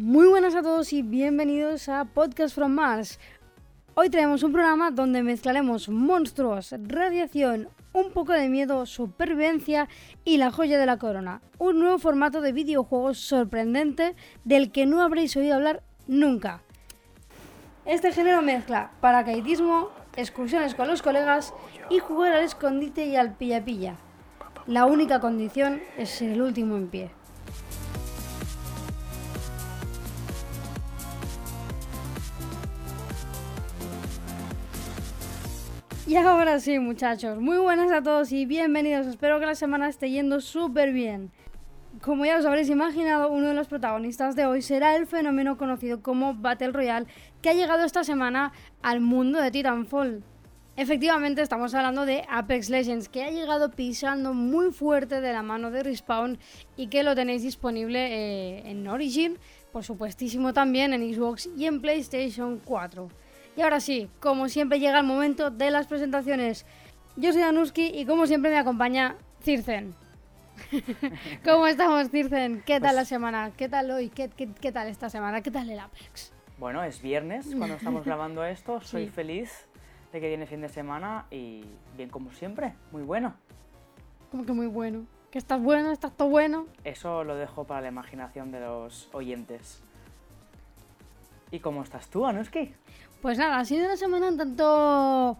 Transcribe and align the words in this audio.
Muy 0.00 0.28
buenas 0.28 0.54
a 0.54 0.62
todos 0.62 0.92
y 0.92 1.02
bienvenidos 1.02 1.88
a 1.88 2.04
Podcast 2.04 2.54
from 2.54 2.70
Mars. 2.70 3.18
Hoy 3.94 4.08
traemos 4.10 4.44
un 4.44 4.52
programa 4.52 4.92
donde 4.92 5.24
mezclaremos 5.24 5.88
monstruos, 5.88 6.72
radiación, 6.86 7.68
un 7.92 8.12
poco 8.12 8.32
de 8.32 8.48
miedo, 8.48 8.86
supervivencia 8.86 9.88
y 10.24 10.36
la 10.36 10.52
joya 10.52 10.78
de 10.78 10.86
la 10.86 10.98
corona. 10.98 11.42
Un 11.58 11.80
nuevo 11.80 11.98
formato 11.98 12.40
de 12.40 12.52
videojuegos 12.52 13.18
sorprendente 13.18 14.14
del 14.44 14.70
que 14.70 14.86
no 14.86 15.02
habréis 15.02 15.36
oído 15.36 15.56
hablar 15.56 15.82
nunca. 16.06 16.62
Este 17.84 18.12
género 18.12 18.40
mezcla 18.40 18.92
paracaidismo, 19.00 19.90
excursiones 20.14 20.76
con 20.76 20.86
los 20.86 21.02
colegas 21.02 21.52
y 21.90 21.98
jugar 21.98 22.34
al 22.34 22.44
escondite 22.44 23.04
y 23.06 23.16
al 23.16 23.34
pilla-pilla. 23.34 23.96
La 24.68 24.86
única 24.86 25.18
condición 25.18 25.82
es 25.96 26.22
el 26.22 26.40
último 26.40 26.76
en 26.76 26.86
pie. 26.86 27.17
Y 36.08 36.16
ahora 36.16 36.58
sí, 36.58 36.78
muchachos, 36.78 37.38
muy 37.38 37.58
buenas 37.58 37.92
a 37.92 38.02
todos 38.02 38.32
y 38.32 38.46
bienvenidos. 38.46 39.06
Espero 39.06 39.38
que 39.38 39.44
la 39.44 39.54
semana 39.54 39.90
esté 39.90 40.08
yendo 40.08 40.40
súper 40.40 40.94
bien. 40.94 41.30
Como 42.00 42.24
ya 42.24 42.38
os 42.38 42.46
habréis 42.46 42.70
imaginado, 42.70 43.28
uno 43.30 43.48
de 43.48 43.52
los 43.52 43.68
protagonistas 43.68 44.34
de 44.34 44.46
hoy 44.46 44.62
será 44.62 44.96
el 44.96 45.06
fenómeno 45.06 45.58
conocido 45.58 46.00
como 46.00 46.32
Battle 46.32 46.72
Royale, 46.72 47.06
que 47.42 47.50
ha 47.50 47.52
llegado 47.52 47.84
esta 47.84 48.04
semana 48.04 48.54
al 48.80 49.00
mundo 49.00 49.38
de 49.42 49.50
Titanfall. 49.50 50.24
Efectivamente, 50.76 51.42
estamos 51.42 51.74
hablando 51.74 52.06
de 52.06 52.24
Apex 52.30 52.70
Legends, 52.70 53.10
que 53.10 53.24
ha 53.24 53.30
llegado 53.30 53.70
pisando 53.72 54.32
muy 54.32 54.72
fuerte 54.72 55.20
de 55.20 55.34
la 55.34 55.42
mano 55.42 55.70
de 55.70 55.82
Respawn 55.82 56.38
y 56.74 56.86
que 56.86 57.02
lo 57.02 57.14
tenéis 57.14 57.42
disponible 57.42 57.98
eh, 57.98 58.70
en 58.70 58.88
Origin, 58.88 59.36
por 59.72 59.84
supuestísimo 59.84 60.54
también 60.54 60.94
en 60.94 61.12
Xbox 61.12 61.50
y 61.54 61.66
en 61.66 61.82
PlayStation 61.82 62.62
4. 62.64 63.10
Y 63.58 63.62
ahora 63.62 63.80
sí, 63.80 64.08
como 64.20 64.48
siempre 64.48 64.78
llega 64.78 65.00
el 65.00 65.04
momento 65.04 65.50
de 65.50 65.72
las 65.72 65.88
presentaciones. 65.88 66.64
Yo 67.16 67.32
soy 67.32 67.42
Anuski 67.42 67.86
y 67.86 68.06
como 68.06 68.28
siempre 68.28 68.52
me 68.52 68.56
acompaña 68.56 69.16
Circen. 69.40 69.96
¿Cómo 71.44 71.66
estamos, 71.66 72.08
Circen? 72.08 72.62
¿Qué 72.64 72.74
tal 72.74 72.90
Pues 72.90 72.94
la 72.94 73.04
semana? 73.04 73.50
¿Qué 73.56 73.68
tal 73.68 73.90
hoy? 73.90 74.10
¿Qué, 74.10 74.28
qué, 74.28 74.48
qué 74.60 74.70
tal 74.70 74.86
esta 74.86 75.10
semana? 75.10 75.40
¿Qué 75.42 75.50
tal 75.50 75.68
el 75.68 75.80
Apex? 75.80 76.32
Bueno, 76.56 76.84
es 76.84 77.02
viernes 77.02 77.52
cuando 77.56 77.74
estamos 77.74 78.04
grabando 78.04 78.44
esto. 78.44 78.80
Soy 78.84 79.06
Sí. 79.06 79.10
feliz 79.10 79.66
de 80.12 80.20
que 80.20 80.28
viene 80.28 80.46
fin 80.46 80.60
de 80.60 80.68
semana 80.68 81.26
y 81.32 81.64
bien 81.96 82.10
como 82.10 82.30
siempre, 82.30 82.74
muy 82.92 83.02
bueno. 83.02 83.34
Como 84.30 84.46
que 84.46 84.52
muy 84.52 84.68
bueno. 84.68 85.04
¿Que 85.32 85.38
estás 85.38 85.60
bueno? 85.60 85.90
¿Estás 85.90 86.16
todo 86.16 86.28
bueno? 86.28 86.66
Eso 86.84 87.24
lo 87.24 87.34
dejo 87.34 87.64
para 87.64 87.80
la 87.80 87.88
imaginación 87.88 88.52
de 88.52 88.60
los 88.60 89.08
oyentes. 89.12 89.82
¿Y 91.50 91.60
cómo 91.60 91.82
estás 91.82 92.08
tú, 92.08 92.24
Anuski? 92.26 92.74
Pues 93.22 93.38
nada, 93.38 93.58
ha 93.58 93.64
sido 93.64 93.86
una 93.86 93.96
semana 93.96 94.28
un 94.28 94.36
tanto... 94.36 95.38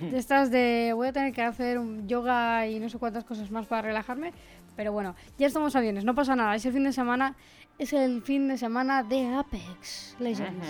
De 0.00 0.18
estas 0.18 0.50
de 0.50 0.92
voy 0.94 1.08
a 1.08 1.12
tener 1.12 1.32
que 1.32 1.40
hacer 1.40 1.78
un 1.78 2.06
yoga 2.06 2.66
y 2.66 2.78
no 2.78 2.90
sé 2.90 2.98
cuántas 2.98 3.24
cosas 3.24 3.50
más 3.50 3.66
para 3.66 3.82
relajarme. 3.82 4.32
Pero 4.76 4.92
bueno, 4.92 5.14
ya 5.38 5.46
estamos 5.46 5.74
a 5.74 5.80
viernes, 5.80 6.04
no 6.04 6.14
pasa 6.14 6.36
nada. 6.36 6.54
Es 6.54 6.66
el 6.66 6.72
fin 6.72 6.84
de 6.84 6.92
semana, 6.92 7.34
es 7.78 7.92
el 7.94 8.20
fin 8.22 8.48
de 8.48 8.58
semana 8.58 9.02
de 9.02 9.26
Apex 9.34 10.16
Legends. 10.18 10.66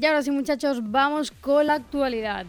Y 0.00 0.06
ahora 0.06 0.22
sí, 0.22 0.30
muchachos, 0.30 0.80
vamos 0.82 1.30
con 1.30 1.66
la 1.66 1.74
actualidad. 1.74 2.46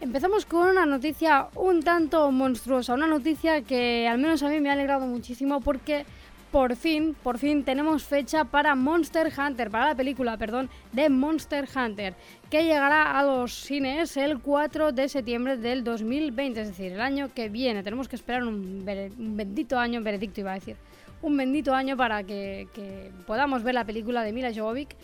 Empezamos 0.00 0.44
con 0.44 0.66
una 0.66 0.86
noticia 0.86 1.46
un 1.54 1.84
tanto 1.84 2.32
monstruosa, 2.32 2.94
una 2.94 3.06
noticia 3.06 3.62
que 3.62 4.08
al 4.08 4.18
menos 4.18 4.42
a 4.42 4.48
mí 4.48 4.58
me 4.58 4.68
ha 4.68 4.72
alegrado 4.72 5.06
muchísimo 5.06 5.60
porque 5.60 6.04
por 6.50 6.74
fin, 6.74 7.14
por 7.22 7.38
fin 7.38 7.62
tenemos 7.62 8.02
fecha 8.02 8.42
para 8.42 8.74
Monster 8.74 9.32
Hunter, 9.38 9.70
para 9.70 9.86
la 9.86 9.94
película, 9.94 10.36
perdón, 10.36 10.68
de 10.90 11.08
Monster 11.08 11.68
Hunter, 11.72 12.14
que 12.50 12.64
llegará 12.64 13.16
a 13.16 13.22
los 13.22 13.54
cines 13.54 14.16
el 14.16 14.40
4 14.40 14.90
de 14.90 15.08
septiembre 15.08 15.58
del 15.58 15.84
2020, 15.84 16.60
es 16.60 16.68
decir, 16.70 16.90
el 16.90 17.00
año 17.00 17.30
que 17.32 17.48
viene. 17.48 17.84
Tenemos 17.84 18.08
que 18.08 18.16
esperar 18.16 18.42
un, 18.42 18.84
bendito 18.84 19.78
año, 19.78 20.02
veredicto 20.02 20.40
iba 20.40 20.50
a 20.50 20.54
decir, 20.54 20.74
un 21.22 21.36
bendito 21.36 21.72
año 21.72 21.96
para 21.96 22.24
que, 22.24 22.66
que 22.74 23.12
podamos 23.28 23.62
ver 23.62 23.74
la 23.74 23.84
película 23.84 24.24
de 24.24 24.32
Mila 24.32 24.52
Jovovich 24.52 24.96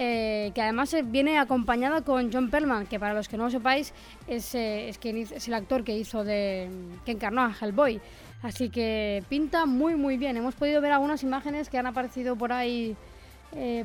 eh, 0.00 0.52
que 0.54 0.62
además 0.62 0.94
eh, 0.94 1.02
viene 1.02 1.40
acompañada 1.40 2.02
con 2.02 2.32
John 2.32 2.50
Perlman, 2.50 2.86
que 2.86 3.00
para 3.00 3.14
los 3.14 3.28
que 3.28 3.36
no 3.36 3.46
lo 3.46 3.50
sepáis 3.50 3.92
es, 4.28 4.54
eh, 4.54 4.88
es, 4.90 5.48
el 5.48 5.54
actor 5.54 5.82
que 5.82 5.98
hizo 5.98 6.22
de 6.22 6.70
que 7.04 7.10
encarnó 7.10 7.40
a 7.40 7.52
Hellboy. 7.60 8.00
Así 8.40 8.70
que 8.70 9.24
pinta 9.28 9.66
muy 9.66 9.96
muy 9.96 10.16
bien. 10.16 10.36
Hemos 10.36 10.54
podido 10.54 10.80
ver 10.80 10.92
algunas 10.92 11.24
imágenes 11.24 11.68
que 11.68 11.78
han 11.78 11.86
aparecido 11.88 12.36
por 12.36 12.52
ahí 12.52 12.94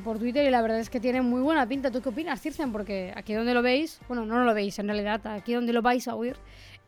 por 0.04 0.18
Twitter 0.18 0.46
y 0.46 0.50
la 0.50 0.62
verdad 0.62 0.78
es 0.78 0.88
que 0.88 1.00
tienen 1.00 1.24
muy 1.24 1.40
buena 1.40 1.66
pinta. 1.66 1.90
¿Tú 1.90 2.00
qué 2.00 2.10
opinas, 2.10 2.40
Circen? 2.40 2.70
Porque 2.70 3.12
aquí 3.16 3.32
donde 3.34 3.52
lo 3.52 3.62
veis, 3.62 3.98
bueno, 4.06 4.24
no 4.24 4.44
lo 4.44 4.54
veis 4.54 4.78
en 4.78 4.86
realidad, 4.86 5.26
aquí 5.26 5.54
donde 5.54 5.72
lo 5.72 5.82
vais 5.82 6.06
a 6.06 6.14
oír 6.14 6.36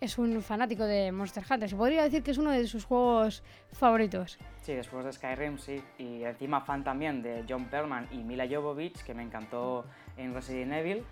es 0.01 0.19
un 0.19 0.43
fanático 0.43 0.85
de 0.85 1.13
Monster 1.13 1.45
Hunter. 1.49 1.69
Se 1.69 1.77
podría 1.77 2.03
decir 2.03 2.23
que 2.23 2.31
es 2.31 2.39
uno 2.39 2.51
de 2.51 2.67
sus 2.67 2.85
juegos 2.85 3.43
favoritos. 3.73 4.39
Sí, 4.63 4.75
después 4.75 5.05
de 5.05 5.13
Skyrim, 5.13 5.59
sí. 5.59 5.83
Y 5.99 6.25
encima 6.25 6.61
fan 6.61 6.85
también 6.85 7.23
de 7.23 7.45
John 7.49 7.67
Perlman 7.67 8.09
y 8.11 8.19
Mila 8.19 8.47
Jovovich, 8.49 9.03
que 9.03 9.15
me 9.15 9.23
encantó 9.23 9.85
en 10.17 10.35
Resident 10.35 10.73
Evil. 10.73 11.05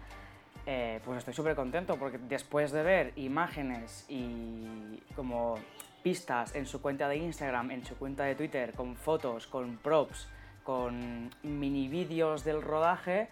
Eh, 0.67 1.01
pues 1.05 1.19
estoy 1.19 1.35
súper 1.35 1.55
contento 1.55 1.97
porque 1.99 2.19
después 2.19 2.73
de 2.73 2.83
ver 2.83 3.13
imágenes 3.17 4.07
y 4.09 4.99
como 5.15 5.57
pistas 6.03 6.55
en 6.55 6.67
su 6.67 6.81
cuenta 6.81 7.09
de 7.09 7.17
Instagram, 7.17 7.71
en 7.71 7.85
su 7.85 7.97
cuenta 7.97 8.25
de 8.25 8.35
Twitter, 8.35 8.73
con 8.73 8.97
fotos, 8.97 9.47
con 9.47 9.77
props, 9.79 10.29
con 10.63 11.31
mini 11.43 11.89
vídeos 11.89 12.45
del 12.45 12.63
rodaje, 12.63 13.29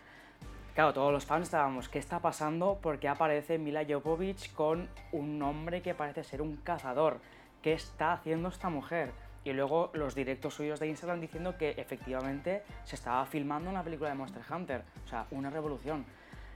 claro, 0.74 0.92
todos 0.92 1.12
los 1.12 1.26
fans 1.26 1.44
estábamos, 1.44 1.88
¿qué 1.88 1.98
está 1.98 2.20
pasando? 2.20 2.78
Porque 2.80 3.08
aparece 3.08 3.58
Mila 3.58 3.84
Jovovich 3.88 4.52
con 4.54 4.88
un 5.12 5.42
hombre 5.42 5.82
que 5.82 5.94
parece 5.94 6.24
ser 6.24 6.42
un 6.42 6.56
cazador. 6.56 7.20
¿Qué 7.62 7.72
está 7.72 8.12
haciendo 8.12 8.48
esta 8.48 8.70
mujer? 8.70 9.12
Y 9.44 9.52
luego 9.52 9.90
los 9.94 10.14
directos 10.14 10.54
suyos 10.54 10.78
de 10.78 10.88
Instagram 10.88 11.20
diciendo 11.20 11.56
que 11.56 11.70
efectivamente 11.70 12.62
se 12.84 12.96
estaba 12.96 13.24
filmando 13.26 13.70
una 13.70 13.82
película 13.82 14.10
de 14.10 14.16
Monster 14.16 14.42
Hunter. 14.50 14.82
O 15.04 15.08
sea, 15.08 15.26
una 15.30 15.50
revolución. 15.50 16.04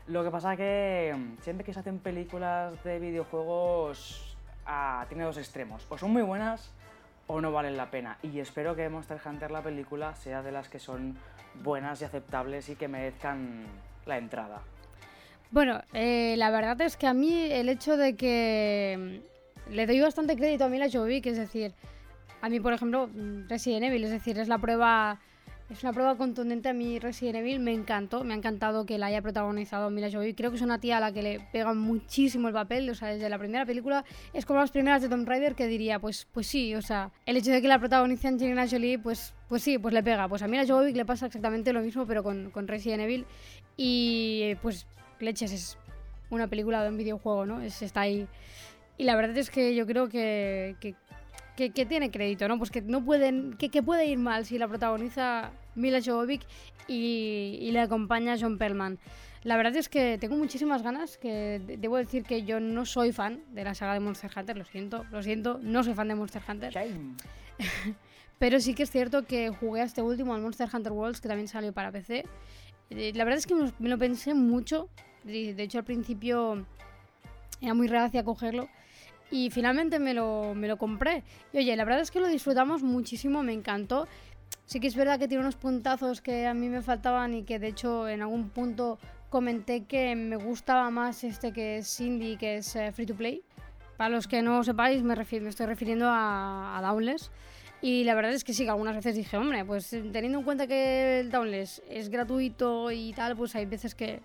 Lo 0.06 0.22
que 0.22 0.31
pasa 0.31 0.56
que 0.56 1.15
mm, 1.16 1.43
siempre 1.43 1.65
que 1.65 1.72
se 1.72 1.81
hacen 1.81 1.98
películas 1.98 2.83
de 2.84 3.00
videojuegos 3.00 4.37
ah, 4.66 5.04
tiene 5.09 5.25
dos 5.25 5.37
extremos. 5.37 5.84
O 5.88 5.98
son 5.98 6.12
muy 6.12 6.22
buenas 6.22 6.72
o 7.27 7.41
no 7.41 7.50
valen 7.50 7.77
la 7.77 7.91
pena. 7.91 8.19
Y 8.22 8.38
espero 8.38 8.77
que 8.77 8.88
Monster 8.88 9.21
Hunter 9.25 9.50
la 9.50 9.62
película 9.62 10.15
sea 10.15 10.43
de 10.43 10.53
las 10.53 10.69
que 10.69 10.78
son 10.78 11.19
buenas 11.62 12.00
y 12.03 12.04
aceptables 12.04 12.69
y 12.69 12.77
que 12.77 12.87
merezcan 12.87 13.66
la 14.06 14.18
entrada. 14.18 14.62
Bueno, 15.50 15.80
eh, 15.92 16.34
la 16.36 16.50
verdad 16.50 16.80
es 16.80 16.96
que 16.96 17.06
a 17.06 17.14
mí 17.14 17.50
el 17.50 17.68
hecho 17.68 17.96
de 17.96 18.16
que 18.16 19.20
mm, 19.68 19.72
le 19.74 19.86
doy 19.86 20.00
bastante 20.00 20.36
crédito 20.36 20.64
a 20.64 20.68
Mila 20.68 20.88
Jovovich, 20.90 21.26
es 21.26 21.36
decir, 21.36 21.72
a 22.40 22.48
mí 22.48 22.60
por 22.60 22.72
ejemplo 22.72 23.08
mm, 23.08 23.48
Resident 23.48 23.84
Evil, 23.84 24.04
es 24.04 24.10
decir, 24.10 24.38
es 24.38 24.48
la 24.48 24.58
prueba, 24.58 25.20
es 25.69 25.82
una 25.82 25.93
prueba 25.93 26.16
contundente 26.16 26.69
a 26.69 26.72
mí 26.72 26.99
Resident 26.99 27.37
Evil, 27.37 27.59
me 27.59 27.72
encantó, 27.72 28.22
me 28.22 28.34
ha 28.34 28.37
encantado 28.37 28.87
que 28.87 28.99
la 28.99 29.06
haya 29.06 29.21
protagonizado 29.21 29.91
Mila 29.91 30.10
Jovovich, 30.10 30.37
creo 30.37 30.50
que 30.50 30.56
es 30.56 30.62
una 30.62 30.78
tía 30.78 30.99
a 30.99 31.00
la 31.00 31.12
que 31.12 31.22
le 31.22 31.41
pega 31.53 31.75
muchísimo 31.75 32.49
el 32.49 32.54
papel, 32.54 32.89
o 32.89 32.95
sea, 32.95 33.09
desde 33.09 33.28
la 33.28 33.39
primera 33.39 33.66
película 33.66 34.04
es 34.33 34.47
como 34.47 34.60
las 34.60 34.71
primeras 34.71 35.03
de 35.03 35.09
Tomb 35.09 35.27
Raider 35.28 35.54
que 35.54 35.66
diría, 35.66 35.98
pues, 35.98 36.28
pues 36.33 36.47
sí, 36.47 36.74
o 36.74 36.83
sea, 36.83 37.10
el 37.27 37.36
hecho 37.36 37.51
de 37.51 37.60
que 37.60 37.68
la 37.68 37.78
protagonice 37.78 38.28
Angelina 38.28 38.68
Jolie, 38.68 38.98
pues, 38.98 39.34
pues 39.48 39.63
sí, 39.63 39.78
pues 39.78 39.92
le 39.92 40.03
pega, 40.03 40.28
pues 40.28 40.42
a 40.42 40.48
Mila 40.48 40.65
Jovovich 40.66 40.95
le 40.95 41.04
pasa 41.04 41.27
exactamente 41.27 41.72
lo 41.72 41.80
mismo 41.80 42.07
pero 42.07 42.22
con, 42.22 42.51
con 42.51 42.69
Resident 42.69 43.03
Evil 43.03 43.27
y 43.77 44.54
pues 44.62 44.86
leches 45.21 45.53
es 45.53 45.78
una 46.30 46.48
película 46.48 46.83
de 46.83 46.91
un 46.91 46.97
videojuego, 46.97 47.47
¿no? 47.47 47.60
Es, 47.60 47.83
está 47.83 48.03
ahí. 48.03 48.27
Y 48.98 49.04
la 49.04 49.15
verdad 49.15 49.36
es 49.36 49.51
que 49.51 49.74
yo 49.74 49.86
creo 49.86 50.09
que, 50.09 50.77
que, 50.80 50.95
que- 51.56 51.70
que 51.70 51.86
tiene 51.86 52.10
crédito, 52.10 52.47
¿no? 52.48 52.58
Pues 52.58 52.70
que 52.70 52.82
no 52.82 53.04
pueden, 53.04 53.54
que, 53.58 53.68
que 53.70 53.82
puede 53.82 54.06
ir 54.06 54.18
mal 54.18 54.44
si 54.44 54.58
la 54.58 54.68
protagoniza 54.68 55.50
Mila 55.74 56.00
Jovovich 56.04 56.47
y, 56.88 57.58
y 57.60 57.70
le 57.72 57.80
acompaña 57.80 58.36
John 58.41 58.58
Perlman. 58.58 58.98
La 59.42 59.56
verdad 59.56 59.76
es 59.76 59.88
que 59.88 60.18
tengo 60.18 60.36
muchísimas 60.36 60.82
ganas, 60.82 61.18
que 61.18 61.60
de- 61.64 61.76
debo 61.76 61.97
decir 61.97 62.24
que 62.24 62.42
yo 62.44 62.58
no 62.60 62.84
soy 62.84 63.12
fan 63.12 63.41
de 63.53 63.64
la 63.64 63.74
saga 63.74 63.94
de 63.94 64.00
Monster 64.00 64.30
Hunter, 64.36 64.56
lo 64.56 64.64
siento, 64.64 65.04
lo 65.10 65.22
siento, 65.22 65.58
no 65.62 65.82
soy 65.84 65.94
fan 65.94 66.08
de 66.08 66.14
Monster 66.16 66.42
Hunter. 66.48 66.74
Pero 68.38 68.60
sí 68.60 68.74
que 68.74 68.82
es 68.82 68.91
cierto 68.91 69.24
que 69.24 69.48
jugué 69.50 69.80
a 69.80 69.84
este 69.84 70.02
último, 70.02 70.34
al 70.34 70.42
Monster 70.42 70.68
Hunter 70.72 70.92
Worlds, 70.92 71.20
que 71.20 71.28
también 71.28 71.48
salió 71.48 71.72
para 71.72 71.91
PC. 71.91 72.24
Eh, 72.91 73.12
La 73.14 73.24
verdad 73.24 73.38
es 73.38 73.47
que 73.47 73.54
me 73.54 73.88
lo, 73.88 73.98
pensé 73.98 74.34
mucho. 74.34 74.88
De 75.24 75.54
de 75.54 75.62
hecho, 75.62 75.78
al 75.78 75.84
principio 75.84 76.66
era 77.60 77.72
muy 77.74 77.88
reacia 77.88 78.20
a 78.20 78.24
cogerlo. 78.24 78.68
Y 79.30 79.50
finalmente 79.50 79.98
me 79.98 80.14
lo, 80.14 80.54
me 80.54 80.68
lo 80.68 80.76
compré. 80.76 81.24
Y 81.52 81.58
oye, 81.58 81.76
la 81.76 81.84
verdad 81.84 82.00
es 82.00 82.10
que 82.10 82.20
lo 82.20 82.28
disfrutamos 82.28 82.82
muchísimo, 82.82 83.42
me 83.42 83.52
encantó. 83.52 84.06
Sí 84.64 84.80
que 84.80 84.86
es 84.86 84.96
verdad 84.96 85.18
que 85.18 85.28
tiene 85.28 85.42
unos 85.42 85.56
puntazos 85.56 86.20
que 86.20 86.46
a 86.46 86.54
mí 86.54 86.68
me 86.68 86.82
faltaban 86.82 87.34
y 87.34 87.42
que 87.44 87.58
de 87.58 87.68
hecho 87.68 88.08
en 88.08 88.22
algún 88.22 88.50
punto 88.50 88.98
comenté 89.28 89.84
que 89.84 90.14
me 90.14 90.36
gustaba 90.36 90.90
más 90.90 91.24
este 91.24 91.52
que 91.52 91.78
es 91.78 92.00
indie, 92.00 92.36
que 92.36 92.56
es 92.58 92.76
eh, 92.76 92.92
free 92.92 93.06
to 93.06 93.14
play. 93.14 93.42
Para 93.96 94.10
los 94.10 94.28
que 94.28 94.42
no 94.42 94.62
sepáis, 94.62 95.02
me, 95.02 95.14
estoy 95.14 95.66
refiriendo 95.66 96.06
a, 96.08 96.78
a 96.78 96.82
Downless. 96.82 97.30
Y 97.82 98.04
la 98.04 98.14
verdad 98.14 98.32
es 98.32 98.44
que 98.44 98.52
sí, 98.52 98.64
que 98.64 98.70
algunas 98.70 98.94
veces 98.94 99.14
dije, 99.14 99.36
hombre, 99.36 99.64
pues 99.64 99.90
teniendo 99.90 100.38
en 100.38 100.44
cuenta 100.44 100.66
que 100.66 101.20
el 101.20 101.30
Downless 101.30 101.82
es 101.88 102.08
gratuito 102.08 102.90
y 102.90 103.12
tal, 103.12 103.36
pues 103.36 103.54
hay 103.54 103.66
veces 103.66 103.94
que 103.94 104.20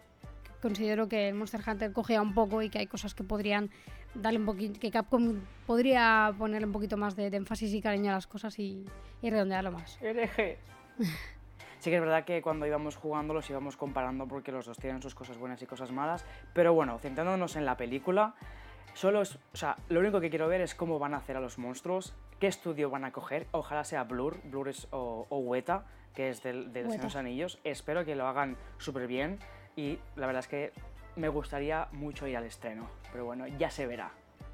considero 0.62 1.10
que 1.10 1.30
el 1.30 1.36
Monster 1.36 1.62
Hunter 1.66 1.92
cogea 1.92 2.22
un 2.22 2.34
poco 2.34 2.62
y 2.62 2.70
que 2.70 2.80
hay 2.80 2.88
cosas 2.88 3.14
que 3.14 3.24
podrían 3.24 3.70
darle 4.14 4.40
un 4.40 4.46
poquito, 4.46 4.80
que 4.80 4.92
Capcom 4.92 5.40
podría 5.66 6.34
ponerle 6.38 6.68
un 6.68 6.74
poquito 6.74 6.98
más 6.98 7.16
de, 7.16 7.28
énfasis 7.28 7.74
y 7.74 7.82
cariño 7.82 8.12
a 8.12 8.16
las 8.16 8.28
cosas 8.28 8.58
y, 8.60 8.86
y 9.22 9.30
redondearlo 9.30 9.72
más. 9.72 9.98
Hereje. 10.02 10.58
Sí 11.82 11.90
que 11.90 11.96
es 11.96 12.02
verdad 12.02 12.26
que 12.26 12.44
cuando 12.44 12.68
íbamos 12.68 12.96
jugando 12.96 13.34
los 13.34 13.50
íbamos 13.50 13.76
comparando 13.76 14.28
porque 14.28 14.52
los 14.52 14.68
dos 14.68 14.78
tienen 14.78 15.02
sus 15.02 15.16
cosas 15.16 15.40
buenas 15.40 15.64
y 15.64 15.66
cosas 15.66 15.92
malas, 15.92 16.24
pero 16.54 16.76
bueno, 16.76 17.00
centrándonos 17.00 17.56
en 17.56 17.66
la 17.66 17.76
película, 17.76 18.36
solo 18.94 19.24
es, 19.24 19.40
o 19.52 19.58
sea, 19.58 19.78
lo 19.90 20.00
único 20.00 20.22
que 20.22 20.30
quiero 20.30 20.48
ver 20.48 20.62
es 20.62 20.76
cómo 20.76 21.00
van 21.00 21.16
a 21.16 21.18
hacer 21.18 21.38
a 21.38 21.40
los 21.40 21.58
monstruos, 21.58 22.14
qué 22.40 22.46
estudio 22.46 22.92
van 22.92 23.04
a 23.04 23.12
coger, 23.12 23.48
ojalá 23.50 23.84
sea 23.84 24.04
Blur, 24.04 24.40
Blur 24.44 24.70
es, 24.70 24.88
o, 24.92 25.26
o 25.28 25.40
Weta, 25.40 25.86
que 26.14 26.30
es 26.30 26.44
del, 26.44 26.72
de 26.72 26.84
los 26.84 27.16
Anillos, 27.16 27.58
espero 27.64 28.06
que 28.06 28.14
lo 28.14 28.28
hagan 28.28 28.58
súper 28.78 29.08
bien 29.08 29.40
y 29.76 29.98
la 30.16 30.28
verdad 30.28 30.42
es 30.42 30.48
que 30.48 30.74
me 31.16 31.30
gustaría 31.30 31.88
mucho 31.92 32.28
ir 32.28 32.38
al 32.38 32.46
estreno, 32.46 32.90
pero 33.12 33.26
bueno, 33.26 33.48
ya 33.48 33.70
se 33.70 33.86
verá. 33.86 34.12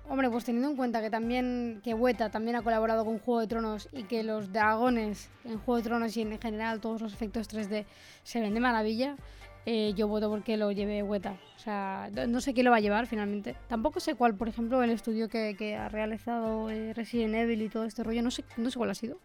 Hombre, 0.09 0.29
pues 0.29 0.45
teniendo 0.45 0.69
en 0.69 0.77
cuenta 0.77 1.01
que 1.01 1.09
también 1.09 1.81
que 1.83 1.93
Weta 1.93 2.29
también 2.29 2.55
ha 2.55 2.61
colaborado 2.61 3.03
con 3.03 3.19
Juego 3.19 3.41
de 3.41 3.47
Tronos 3.47 3.89
y 3.91 4.03
que 4.03 4.23
los 4.23 4.53
dragones 4.53 5.29
en 5.43 5.59
Juego 5.59 5.77
de 5.77 5.83
Tronos 5.83 6.15
y 6.15 6.21
en 6.21 6.39
general 6.39 6.79
todos 6.79 7.01
los 7.01 7.13
efectos 7.13 7.49
3D 7.49 7.85
se 8.23 8.39
ven 8.39 8.53
de 8.53 8.59
maravilla, 8.61 9.17
eh, 9.65 9.93
yo 9.97 10.07
voto 10.07 10.29
porque 10.29 10.55
lo 10.55 10.71
lleve 10.71 11.03
Weta. 11.03 11.37
O 11.57 11.59
sea, 11.59 12.09
no 12.29 12.39
sé 12.39 12.53
quién 12.53 12.63
lo 12.63 12.71
va 12.71 12.77
a 12.77 12.79
llevar 12.79 13.05
finalmente. 13.05 13.57
Tampoco 13.67 13.99
sé 13.99 14.15
cuál, 14.15 14.33
por 14.33 14.47
ejemplo, 14.47 14.81
el 14.81 14.91
estudio 14.91 15.27
que, 15.27 15.75
ha 15.75 15.89
realizado 15.89 16.69
eh, 16.69 16.93
Resident 16.93 17.35
Evil 17.35 17.61
y 17.61 17.67
todo 17.67 17.83
este 17.83 18.01
rollo, 18.01 18.21
no 18.21 18.31
sé, 18.31 18.45
no 18.55 18.71
sé 18.71 18.77
cuál 18.77 18.91
ha 18.91 18.95
sido. 18.95 19.17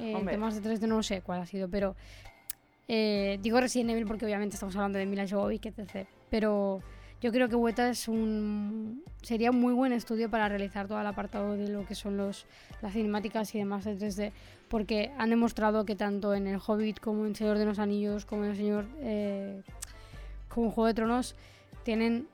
Eh, 0.00 0.20
temas 0.28 0.60
de 0.60 0.68
3D 0.68 0.88
no 0.88 1.00
sé 1.04 1.22
cuál 1.22 1.42
ha 1.42 1.46
sido, 1.46 1.68
pero 1.68 1.94
eh, 2.88 3.38
digo 3.42 3.60
Resident 3.60 3.90
Evil 3.90 4.06
porque 4.06 4.24
obviamente 4.24 4.54
estamos 4.54 4.74
hablando 4.74 4.98
de 4.98 5.06
Mila 5.06 5.28
Jovovich, 5.28 5.66
etc. 5.66 6.08
Pero 6.30 6.82
yo 7.20 7.32
creo 7.32 7.48
que 7.48 7.56
Weta 7.56 7.90
es 7.90 8.08
un 8.08 9.04
sería 9.22 9.50
un 9.50 9.60
muy 9.60 9.74
buen 9.74 9.92
estudio 9.92 10.30
para 10.30 10.48
realizar 10.48 10.88
todo 10.88 11.00
el 11.00 11.06
apartado 11.06 11.56
de 11.56 11.68
lo 11.68 11.84
que 11.84 11.94
son 11.94 12.16
los, 12.16 12.46
las 12.80 12.92
cinemáticas 12.92 13.54
y 13.54 13.58
demás 13.58 13.84
de 13.84 13.98
3D, 13.98 14.32
porque 14.68 15.12
han 15.18 15.30
demostrado 15.30 15.84
que 15.84 15.96
tanto 15.96 16.34
en 16.34 16.46
El 16.46 16.60
Hobbit 16.64 17.00
como 17.00 17.26
en 17.26 17.34
Señor 17.34 17.58
de 17.58 17.66
los 17.66 17.78
Anillos, 17.78 18.24
como 18.24 18.44
en 18.44 18.50
El 18.50 18.56
Señor, 18.56 18.86
eh, 19.00 19.62
como 20.48 20.70
Juego 20.70 20.86
de 20.86 20.94
Tronos, 20.94 21.34
tienen 21.82 22.28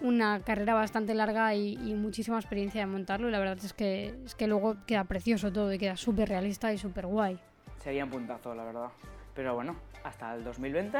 una 0.00 0.40
carrera 0.40 0.74
bastante 0.74 1.14
larga 1.14 1.54
y, 1.54 1.76
muchísima 1.94 2.38
experiencia 2.38 2.80
de 2.80 2.86
montarlo 2.86 3.28
y 3.28 3.32
la 3.32 3.38
verdad 3.38 3.58
es 3.64 3.72
que, 3.72 4.14
es 4.24 4.34
que 4.34 4.46
luego 4.46 4.76
queda 4.86 5.04
precioso 5.04 5.52
todo 5.52 5.72
y 5.72 5.78
queda 5.78 5.96
súper 5.96 6.28
realista 6.28 6.72
y 6.72 6.78
súper 6.78 7.06
guay. 7.06 7.38
Sería 7.78 8.04
un 8.04 8.10
puntazo, 8.10 8.54
la 8.54 8.64
verdad. 8.64 8.90
Pero 9.36 9.54
bueno, 9.54 9.76
hasta 10.02 10.34
el 10.34 10.42
2020 10.42 10.98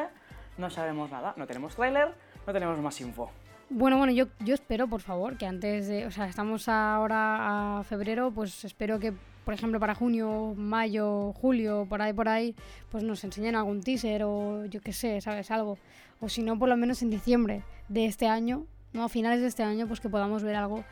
no 0.58 0.70
sabemos 0.70 1.10
nada, 1.10 1.34
no 1.36 1.46
tenemos 1.46 1.74
tráiler, 1.74 2.14
no 2.46 2.52
tenemos 2.52 2.78
más 2.78 3.00
info. 3.00 3.30
Bueno, 3.68 3.98
bueno, 3.98 4.12
yo, 4.12 4.26
yo 4.44 4.54
espero, 4.54 4.86
por 4.86 5.00
favor, 5.00 5.36
que 5.36 5.46
antes 5.46 5.88
de, 5.88 6.06
o 6.06 6.10
sea, 6.12 6.28
estamos 6.28 6.68
ahora 6.68 7.78
a 7.78 7.82
febrero, 7.82 8.30
pues 8.30 8.64
espero 8.64 9.00
que, 9.00 9.12
por 9.44 9.54
ejemplo, 9.54 9.80
para 9.80 9.96
junio, 9.96 10.54
mayo, 10.56 11.32
julio, 11.32 11.84
por 11.88 12.00
ahí, 12.00 12.12
por 12.12 12.28
ahí, 12.28 12.54
pues 12.92 13.02
nos 13.02 13.24
enseñen 13.24 13.56
algún 13.56 13.82
teaser 13.82 14.22
o 14.22 14.66
yo 14.66 14.80
qué 14.80 14.92
sé, 14.92 15.20
¿sabes? 15.20 15.50
Algo. 15.50 15.78
O 16.20 16.28
si 16.28 16.42
no, 16.42 16.56
por 16.58 16.68
lo 16.68 16.76
menos 16.76 17.02
en 17.02 17.10
diciembre 17.10 17.62
de 17.88 18.06
este 18.06 18.28
año, 18.28 18.66
¿no? 18.92 19.02
A 19.02 19.08
finales 19.08 19.40
de 19.40 19.48
este 19.48 19.64
año, 19.64 19.88
pues 19.88 19.98
que 19.98 20.08
podamos 20.08 20.44
ver 20.44 20.54
algo 20.54 20.84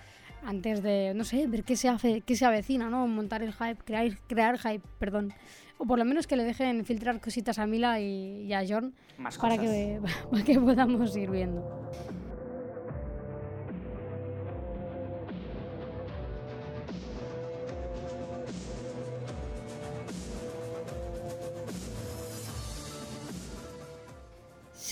antes 0.44 0.82
de, 0.82 1.12
no 1.14 1.24
sé, 1.24 1.46
ver 1.46 1.62
qué 1.62 1.76
se, 1.76 1.88
hace, 1.88 2.22
qué 2.22 2.34
se 2.34 2.44
avecina, 2.44 2.90
¿no? 2.90 3.06
Montar 3.06 3.42
el 3.42 3.52
hype, 3.52 3.82
crear, 3.84 4.18
crear 4.26 4.58
hype, 4.58 4.84
perdón. 4.98 5.32
O 5.78 5.86
por 5.86 5.98
lo 5.98 6.04
menos 6.04 6.26
que 6.26 6.36
le 6.36 6.44
dejen 6.44 6.84
filtrar 6.84 7.20
cositas 7.20 7.58
a 7.58 7.66
Mila 7.66 8.00
y, 8.00 8.52
a 8.52 8.64
John 8.66 8.94
para 9.40 9.58
que, 9.58 10.00
para 10.30 10.44
que 10.44 10.58
podamos 10.58 11.16
ir 11.16 11.30
viendo. 11.30 11.62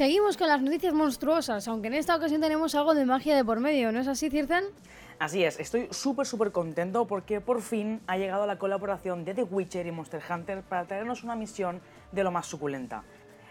Seguimos 0.02 0.38
con 0.38 0.48
las 0.48 0.62
noticias 0.62 0.94
monstruosas, 0.94 1.68
aunque 1.68 1.88
en 1.88 1.94
esta 1.94 2.16
ocasión 2.16 2.40
tenemos 2.40 2.74
algo 2.74 2.94
de 2.94 3.04
magia 3.04 3.36
de 3.36 3.44
por 3.44 3.60
medio, 3.60 3.92
¿no 3.92 4.00
es 4.00 4.08
así, 4.08 4.30
Circen? 4.30 4.64
Así 5.22 5.44
es, 5.44 5.60
estoy 5.60 5.86
súper 5.92 6.26
súper 6.26 6.50
contento 6.50 7.06
porque 7.06 7.40
por 7.40 7.62
fin 7.62 8.00
ha 8.08 8.16
llegado 8.16 8.44
la 8.44 8.58
colaboración 8.58 9.24
de 9.24 9.34
The 9.34 9.44
Witcher 9.44 9.86
y 9.86 9.92
Monster 9.92 10.20
Hunter 10.28 10.62
para 10.62 10.84
traernos 10.84 11.22
una 11.22 11.36
misión 11.36 11.80
de 12.10 12.24
lo 12.24 12.32
más 12.32 12.46
suculenta. 12.46 13.04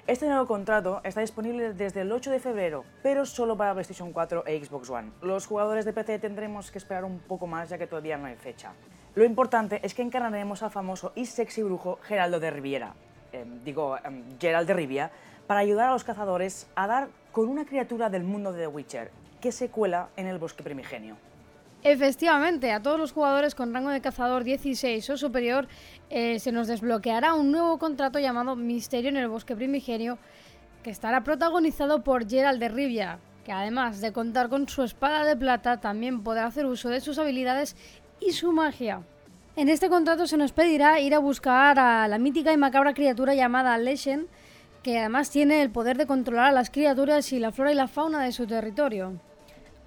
Este 0.06 0.28
nuevo 0.28 0.48
contrato 0.48 1.00
está 1.06 1.22
disponible 1.22 1.72
desde 1.72 2.02
el 2.02 2.12
8 2.12 2.30
de 2.30 2.42
febrero, 2.42 2.84
pero 3.02 3.26
solo 3.26 3.56
para 3.56 3.72
PlayStation 3.72 4.12
4 4.12 4.44
e 4.48 4.62
Xbox 4.62 4.90
One. 4.90 5.14
Los 5.22 5.48
jugadores 5.48 5.86
de 5.86 5.94
PC 5.94 6.20
tendremos 6.20 6.72
que 6.72 6.78
esperar 6.78 7.06
un 7.06 7.20
poco 7.20 7.48
más 7.48 7.70
ya 7.70 7.78
que 7.78 7.88
todavía 7.88 8.18
no 8.18 8.26
hay 8.26 8.36
fecha. 8.36 8.74
Lo 9.16 9.24
importante 9.24 9.80
es 9.82 9.94
que 9.94 10.02
encarnaremos 10.02 10.64
al 10.64 10.72
famoso 10.72 11.14
y 11.16 11.26
sexy 11.26 11.64
brujo 11.64 12.00
Geraldo 12.04 12.42
de 12.42 12.52
Riviera, 12.52 12.96
em, 13.32 13.64
digo, 13.64 13.96
em, 14.04 14.26
Gerald 14.42 14.68
de 14.68 14.74
Rivia, 14.74 15.10
para 15.48 15.62
ayudar 15.62 15.88
a 15.88 15.94
los 15.94 16.04
cazadores 16.04 16.68
a 16.76 16.86
dar 16.88 17.08
con 17.32 17.48
una 17.48 17.64
criatura 17.64 18.10
del 18.10 18.26
mundo 18.26 18.52
de 18.52 18.64
The 18.64 18.68
Witcher 18.68 19.12
que 19.40 19.54
se 19.54 19.70
cuela 19.70 20.10
en 20.18 20.28
el 20.28 20.38
bosque 20.38 20.64
primigenio. 20.64 21.31
Efectivamente, 21.84 22.72
a 22.72 22.82
todos 22.82 23.00
los 23.00 23.12
jugadores 23.12 23.56
con 23.56 23.74
rango 23.74 23.90
de 23.90 24.02
cazador 24.02 24.44
16 24.44 25.10
o 25.10 25.18
superior 25.18 25.68
eh, 26.12 26.38
se 26.38 26.52
nos 26.52 26.68
desbloqueará 26.68 27.34
un 27.34 27.52
nuevo 27.52 27.80
contrato 27.80 28.20
llamado 28.20 28.56
Misterio 28.56 29.10
en 29.10 29.18
el 29.18 29.28
Bosque 29.28 29.56
Primigenio, 29.56 30.20
que 30.84 30.92
estará 30.92 31.24
protagonizado 31.24 32.04
por 32.04 32.30
Gerald 32.30 32.60
de 32.60 32.70
Rivia, 32.70 33.20
que 33.44 33.52
además 33.52 34.00
de 34.00 34.14
contar 34.14 34.50
con 34.50 34.70
su 34.70 34.84
espada 34.84 35.26
de 35.26 35.36
plata, 35.36 35.80
también 35.82 36.22
podrá 36.22 36.46
hacer 36.46 36.68
uso 36.68 36.90
de 36.90 37.02
sus 37.02 37.18
habilidades 37.18 37.76
y 38.20 38.34
su 38.34 38.52
magia. 38.52 39.02
En 39.56 39.68
este 39.68 39.90
contrato 39.90 40.28
se 40.28 40.38
nos 40.38 40.52
pedirá 40.52 41.00
ir 41.00 41.16
a 41.16 41.20
buscar 41.20 41.80
a 41.80 42.08
la 42.08 42.20
mítica 42.20 42.54
y 42.54 42.58
macabra 42.58 42.94
criatura 42.94 43.34
llamada 43.34 43.76
Leshen, 43.80 44.28
que 44.84 45.00
además 45.00 45.32
tiene 45.32 45.64
el 45.64 45.72
poder 45.72 45.98
de 45.98 46.06
controlar 46.06 46.50
a 46.50 46.52
las 46.52 46.70
criaturas 46.70 47.34
y 47.34 47.40
la 47.40 47.52
flora 47.52 47.72
y 47.72 47.76
la 47.76 47.88
fauna 47.88 48.24
de 48.24 48.32
su 48.32 48.46
territorio. 48.46 49.20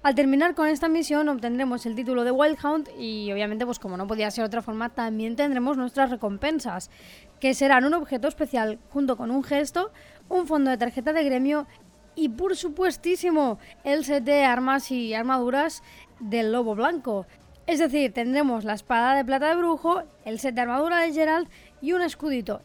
Al 0.05 0.13
terminar 0.13 0.53
con 0.53 0.67
esta 0.67 0.87
misión 0.87 1.29
obtendremos 1.29 1.87
el 1.87 1.95
título 1.95 2.23
de 2.23 2.29
Wild 2.29 2.63
Hunt 2.63 2.89
y 2.95 3.31
obviamente 3.31 3.65
pues 3.65 3.79
como 3.79 3.97
no 3.97 4.05
podía 4.05 4.29
ser 4.29 4.43
de 4.43 4.47
otra 4.49 4.61
forma 4.61 4.89
también 4.89 5.35
tendremos 5.35 5.77
nuestras 5.77 6.11
recompensas, 6.11 6.91
que 7.39 7.55
serán 7.55 7.85
un 7.85 7.95
objeto 7.95 8.27
especial 8.27 8.77
junto 8.91 9.17
con 9.17 9.31
un 9.31 9.43
gesto, 9.43 9.91
un 10.29 10.45
fondo 10.45 10.69
de 10.69 10.77
tarjeta 10.77 11.11
de 11.11 11.23
gremio 11.23 11.65
y 12.13 12.29
por 12.29 12.55
supuestísimo 12.55 13.57
el 13.83 14.05
set 14.05 14.23
de 14.23 14.43
armas 14.43 14.91
y 14.91 15.15
armaduras 15.15 15.81
del 16.19 16.51
lobo 16.51 16.75
blanco. 16.75 17.25
Es 17.65 17.79
decir, 17.79 18.13
tendremos 18.13 18.63
la 18.63 18.75
espada 18.75 19.15
de 19.15 19.25
plata 19.25 19.49
de 19.49 19.55
brujo, 19.55 20.03
el 20.23 20.37
set 20.37 20.53
de 20.53 20.61
armadura 20.61 20.99
de 20.99 21.13
Gerald 21.13 21.49
y 21.81 21.93
un 21.93 22.03
escudito. 22.03 22.61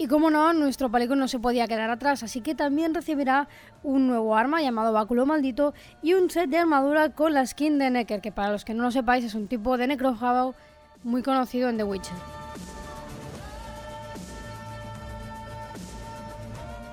Y 0.00 0.06
como 0.06 0.30
no, 0.30 0.54
nuestro 0.54 0.90
palico 0.90 1.14
no 1.14 1.28
se 1.28 1.38
podía 1.38 1.68
quedar 1.68 1.90
atrás, 1.90 2.22
así 2.22 2.40
que 2.40 2.54
también 2.54 2.94
recibirá 2.94 3.48
un 3.82 4.06
nuevo 4.06 4.34
arma 4.34 4.62
llamado 4.62 4.94
Báculo 4.94 5.26
Maldito 5.26 5.74
y 6.00 6.14
un 6.14 6.30
set 6.30 6.48
de 6.48 6.56
armadura 6.56 7.10
con 7.10 7.34
la 7.34 7.44
skin 7.44 7.78
de 7.78 7.90
Necker, 7.90 8.22
que 8.22 8.32
para 8.32 8.50
los 8.50 8.64
que 8.64 8.72
no 8.72 8.82
lo 8.82 8.90
sepáis 8.90 9.26
es 9.26 9.34
un 9.34 9.46
tipo 9.46 9.76
de 9.76 9.88
Necrohabo 9.88 10.54
muy 11.04 11.22
conocido 11.22 11.68
en 11.68 11.76
The 11.76 11.84
Witcher. 11.84 12.16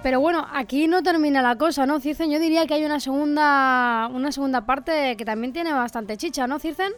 Pero 0.03 0.19
bueno, 0.19 0.45
aquí 0.51 0.89
no 0.89 1.01
termina 1.01 1.41
la 1.41 1.55
cosa, 1.55 1.85
¿no, 1.85 2.01
Circen? 2.01 2.29
Yo 2.29 2.39
diría 2.39 2.67
que 2.67 2.73
hay 2.73 2.83
una 2.83 2.99
segunda, 2.99 4.09
una 4.13 4.33
segunda 4.33 4.65
parte 4.65 5.15
que 5.15 5.23
también 5.23 5.53
tiene 5.53 5.71
bastante 5.71 6.17
chicha, 6.17 6.45
¿no, 6.45 6.59
Circen? 6.59 6.91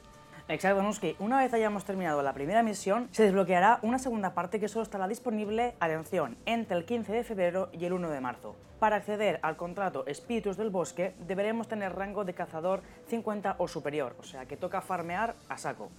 Exacto, 0.49 0.99
que 0.99 1.15
una 1.19 1.37
vez 1.37 1.53
hayamos 1.53 1.85
terminado 1.85 2.23
la 2.23 2.33
primera 2.33 2.63
misión, 2.63 3.07
se 3.11 3.21
desbloqueará 3.21 3.77
una 3.83 3.99
segunda 3.99 4.33
parte 4.33 4.59
que 4.59 4.67
solo 4.67 4.81
estará 4.81 5.07
disponible, 5.07 5.75
atención, 5.79 6.37
entre 6.47 6.75
el 6.75 6.85
15 6.85 7.13
de 7.13 7.23
febrero 7.23 7.69
y 7.71 7.85
el 7.85 7.93
1 7.93 8.09
de 8.09 8.19
marzo. 8.19 8.55
Para 8.79 8.95
acceder 8.95 9.39
al 9.43 9.57
contrato 9.57 10.07
Espíritus 10.07 10.57
del 10.57 10.71
Bosque, 10.71 11.13
deberemos 11.27 11.67
tener 11.67 11.93
rango 11.93 12.25
de 12.25 12.33
cazador 12.33 12.81
50 13.09 13.57
o 13.59 13.67
superior, 13.67 14.15
o 14.17 14.23
sea 14.23 14.47
que 14.47 14.57
toca 14.57 14.81
farmear 14.81 15.35
a 15.49 15.57
saco, 15.59 15.91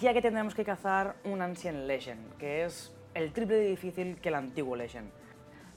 ya 0.00 0.12
que 0.12 0.20
tendremos 0.20 0.56
que 0.56 0.64
cazar 0.64 1.14
un 1.22 1.40
Ancient 1.40 1.86
Legend, 1.86 2.36
que 2.38 2.64
es 2.64 2.92
el 3.14 3.32
triple 3.32 3.54
de 3.54 3.68
difícil 3.68 4.16
que 4.20 4.30
el 4.30 4.34
antiguo 4.34 4.74
Legend. 4.74 5.12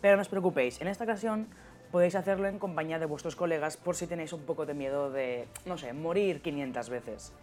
Pero 0.01 0.15
no 0.15 0.23
os 0.23 0.29
preocupéis, 0.29 0.81
en 0.81 0.87
esta 0.87 1.03
ocasión 1.03 1.47
podéis 1.91 2.15
hacerlo 2.15 2.47
en 2.47 2.57
compañía 2.57 2.97
de 2.97 3.05
vuestros 3.05 3.35
colegas 3.35 3.77
por 3.77 3.95
si 3.95 4.07
tenéis 4.07 4.33
un 4.33 4.47
poco 4.47 4.65
de 4.65 4.73
miedo 4.73 5.11
de, 5.11 5.47
no 5.65 5.77
sé, 5.77 5.93
morir 5.93 6.41
500 6.41 6.89
veces 6.89 7.33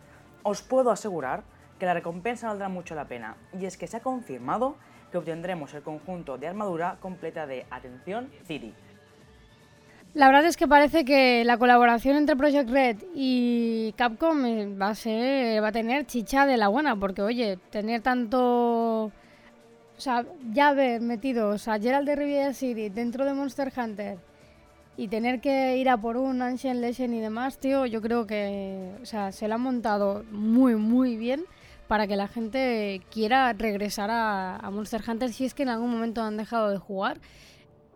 os 0.47 0.63
puedo 0.63 0.93
asegurar 0.93 1.43
que 1.79 1.87
la 1.87 1.95
recompensa 1.95 2.47
valdrá 2.47 2.69
mucho 2.69 2.95
la 2.95 3.09
pena, 3.09 3.37
y 3.59 3.67
es 3.67 3.77
que 3.77 3.89
se 3.89 3.97
ha 3.97 4.01
confirmado 4.01 4.77
que 5.11 5.19
obtendremos 5.19 5.75
el 5.75 5.83
conjunto 5.83 6.39
de 6.39 6.47
armadura 6.47 6.99
completa 7.01 7.47
de 7.47 7.67
Atención 7.69 8.31
City. 8.47 8.73
La 10.15 10.29
verdad 10.29 10.47
es 10.47 10.57
que 10.57 10.69
parece 10.69 11.05
que 11.05 11.45
la 11.45 11.59
colaboración 11.59 12.17
entre 12.17 12.37
Project 12.37 12.71
Red 12.71 12.97
y 13.13 13.93
Capcom 13.97 14.47
eh, 14.47 14.75
va 14.81 14.91
a 14.91 14.95
ser, 14.95 15.63
va 15.63 15.69
a 15.69 15.73
tener 15.73 16.07
chicha 16.07 16.47
de 16.47 16.57
la 16.57 16.69
buena, 16.69 16.95
porque 16.95 17.23
oye, 17.23 17.59
tener 17.71 18.01
tanto, 18.01 19.07
o 19.07 19.13
sea, 19.99 20.25
ya 20.53 20.69
haber 20.69 21.01
metido 21.01 21.53
a 21.53 21.79
Gerald 21.79 22.07
de 22.07 22.17
Riviera 22.17 22.53
City 22.55 22.89
dentro 22.89 23.25
de 23.25 23.35
Monster 23.35 23.73
Hunter 23.77 24.19
y 24.97 25.09
tener 25.09 25.41
que 25.41 25.77
ir 25.77 25.89
a 25.89 25.97
por 25.97 26.17
un 26.17 26.41
Ancient 26.43 26.81
Legend 26.81 27.15
y 27.15 27.21
demás, 27.21 27.59
tío, 27.59 27.87
yo 27.87 28.01
creo 28.01 28.27
que, 28.27 28.93
o 29.03 29.07
sea, 29.07 29.33
se 29.33 29.47
lo 29.49 29.55
han 29.55 29.61
montado 29.61 30.25
muy, 30.31 30.75
muy 30.77 31.17
bien 31.17 31.45
para 31.87 32.07
que 32.07 32.17
la 32.17 32.29
gente 32.29 33.03
quiera 33.11 33.53
regresar 33.53 34.11
a, 34.11 34.57
a 34.57 34.71
Monster 34.71 35.03
Hunter 35.07 35.33
si 35.33 35.45
es 35.45 35.55
que 35.55 35.63
en 35.63 35.69
algún 35.69 35.91
momento 35.91 36.23
han 36.23 36.37
dejado 36.37 36.71
de 36.71 36.79
jugar. 36.79 37.21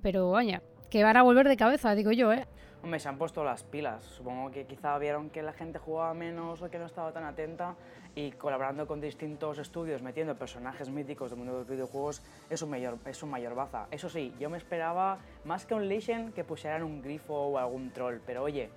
Pero 0.02 0.30
vaya, 0.30 0.62
que 0.90 1.02
van 1.02 1.16
a 1.16 1.22
volver 1.22 1.48
de 1.48 1.56
cabeza, 1.56 1.94
digo 1.94 2.12
yo, 2.12 2.32
¿eh? 2.32 2.46
Hombre, 2.82 2.98
se 2.98 3.08
han 3.10 3.18
puesto 3.18 3.44
las 3.44 3.62
pilas. 3.62 4.02
Supongo 4.04 4.50
que 4.50 4.64
quizá 4.66 4.96
vieron 4.96 5.28
que 5.28 5.42
la 5.42 5.52
gente 5.52 5.78
jugaba 5.78 6.14
menos 6.14 6.62
o 6.62 6.70
que 6.70 6.78
no 6.78 6.86
estaba 6.86 7.12
tan 7.12 7.24
atenta 7.24 7.76
y 8.14 8.32
colaborando 8.32 8.86
con 8.86 9.00
distintos 9.00 9.58
estudios, 9.58 10.00
metiendo 10.02 10.34
personajes 10.36 10.88
míticos 10.88 11.30
del 11.30 11.38
mundo 11.38 11.52
de 11.52 11.58
los 11.60 11.68
videojuegos, 11.68 12.22
es 12.48 12.62
un 12.62 12.70
mayor, 12.70 12.98
es 13.04 13.22
un 13.22 13.30
mayor 13.30 13.54
baza. 13.54 13.86
Eso 13.90 14.08
sí, 14.08 14.34
yo 14.40 14.48
me 14.48 14.56
esperaba 14.56 15.18
más 15.44 15.66
que 15.66 15.74
un 15.74 15.88
Legend 15.88 16.32
que 16.32 16.42
pusieran 16.42 16.82
un 16.82 17.02
grifo 17.02 17.34
o 17.34 17.58
algún 17.58 17.90
troll, 17.90 18.18
pero 18.24 18.42
oye, 18.42 18.70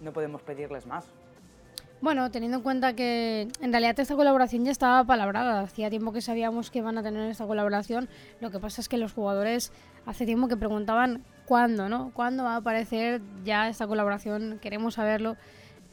no 0.00 0.12
podemos 0.12 0.42
pedirles 0.42 0.86
más. 0.86 1.10
Bueno, 2.02 2.30
teniendo 2.30 2.58
en 2.58 2.62
cuenta 2.62 2.94
que 2.94 3.48
en 3.60 3.72
realidad 3.72 3.98
esta 4.00 4.16
colaboración 4.16 4.64
ya 4.64 4.70
estaba 4.70 5.04
palabrada, 5.04 5.60
hacía 5.60 5.90
tiempo 5.90 6.12
que 6.12 6.22
sabíamos 6.22 6.70
que 6.70 6.78
iban 6.78 6.96
a 6.96 7.02
tener 7.02 7.30
esta 7.30 7.46
colaboración, 7.46 8.08
lo 8.40 8.50
que 8.50 8.58
pasa 8.58 8.80
es 8.80 8.88
que 8.88 8.96
los 8.96 9.12
jugadores 9.12 9.70
hace 10.06 10.24
tiempo 10.24 10.48
que 10.48 10.56
preguntaban 10.56 11.24
cuándo, 11.50 11.88
¿no? 11.88 12.12
¿Cuándo 12.14 12.44
va 12.44 12.54
a 12.54 12.56
aparecer 12.58 13.20
ya 13.44 13.68
esta 13.68 13.88
colaboración? 13.88 14.60
Queremos 14.62 14.94
saberlo. 14.94 15.36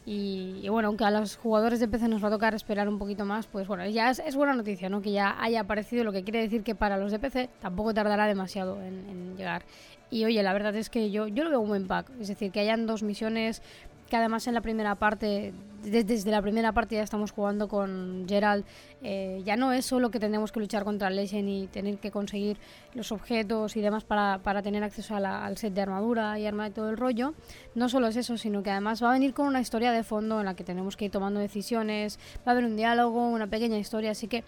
Y, 0.06 0.70
bueno, 0.70 0.90
aunque 0.90 1.04
a 1.04 1.10
los 1.10 1.36
jugadores 1.36 1.80
de 1.80 1.88
PC 1.88 2.10
nos 2.10 2.24
va 2.24 2.28
a 2.28 2.32
tocar 2.32 2.54
esperar 2.54 2.88
un 2.88 3.00
poquito 3.00 3.26
más, 3.26 3.48
pues 3.48 3.68
bueno, 3.68 3.84
ya 3.88 4.12
es, 4.12 4.36
buena 4.36 4.54
noticia, 4.54 4.88
¿no? 4.88 5.02
Que 5.02 5.12
ya 5.12 5.36
haya 5.42 5.62
aparecido, 5.62 6.04
lo 6.04 6.12
que 6.12 6.24
quiere 6.24 6.42
decir 6.42 6.62
que 6.62 6.76
para 6.76 6.98
los 6.98 7.12
de 7.12 7.18
PC 7.18 7.50
tampoco 7.60 7.92
tardará 7.92 8.28
demasiado 8.28 8.80
en, 8.84 9.10
en 9.10 9.36
llegar. 9.36 9.64
Y 10.12 10.26
oye, 10.26 10.44
la 10.44 10.54
verdad 10.54 10.76
es 10.76 10.92
que 10.92 11.10
yo, 11.10 11.28
yo 11.28 11.44
lo 11.44 11.50
veo 11.50 11.60
un 11.60 11.70
buen 11.70 11.88
pack, 11.88 12.12
es 12.20 12.28
decir, 12.28 12.52
que 12.52 12.60
hayan 12.60 12.86
dos 12.86 13.02
misiones 13.02 13.64
que 14.08 14.16
además 14.16 14.48
en 14.48 14.54
la 14.54 14.62
primera 14.62 14.96
parte, 14.96 15.54
desde 15.84 16.32
la 16.32 16.42
primera 16.42 16.72
parte 16.72 16.96
ya 16.96 17.04
estamos 17.04 17.32
jugando 17.32 17.68
con 17.68 18.26
Gerald, 18.28 18.66
eh, 19.02 19.42
ya 19.46 19.56
no 19.56 19.72
es 19.72 19.86
solo 19.86 20.10
que 20.10 20.20
tenemos 20.20 20.52
que 20.52 20.60
luchar 20.60 20.84
contra 20.84 21.10
Legend 21.10 21.50
y 21.50 21.68
tener 21.68 21.98
que 21.98 22.12
conseguir 22.12 22.58
los 22.94 23.12
objetos 23.12 23.76
y 23.76 23.82
demás 23.82 24.04
para, 24.04 24.40
para 24.40 24.62
tener 24.62 24.84
acceso 24.84 25.16
al 25.16 25.58
set 25.58 25.74
de 25.74 25.82
armadura 25.82 26.40
y 26.40 26.46
arma 26.46 26.68
y 26.68 26.72
todo 26.72 26.90
el 26.90 26.98
rollo, 26.98 27.34
no 27.76 27.90
solo 27.90 28.08
es 28.08 28.16
eso, 28.16 28.38
sino 28.38 28.64
que 28.64 28.72
además 28.72 29.04
va 29.04 29.10
a 29.10 29.14
venir 29.14 29.34
con 29.34 29.48
una 29.48 29.62
historia 29.62 29.92
de 29.92 30.04
fondo 30.04 30.40
en 30.40 30.46
la 30.46 30.56
que 30.56 30.64
tenemos 30.64 30.98
que 30.98 31.06
ir 31.06 31.12
tomando 31.12 31.40
decisiones, 31.40 32.20
va 32.40 32.52
a 32.52 32.52
haber 32.52 32.66
un 32.66 32.76
diálogo, 32.76 33.28
una 33.28 33.48
pequeña 33.48 33.78
historia, 33.78 34.12
así 34.12 34.28
que 34.28 34.44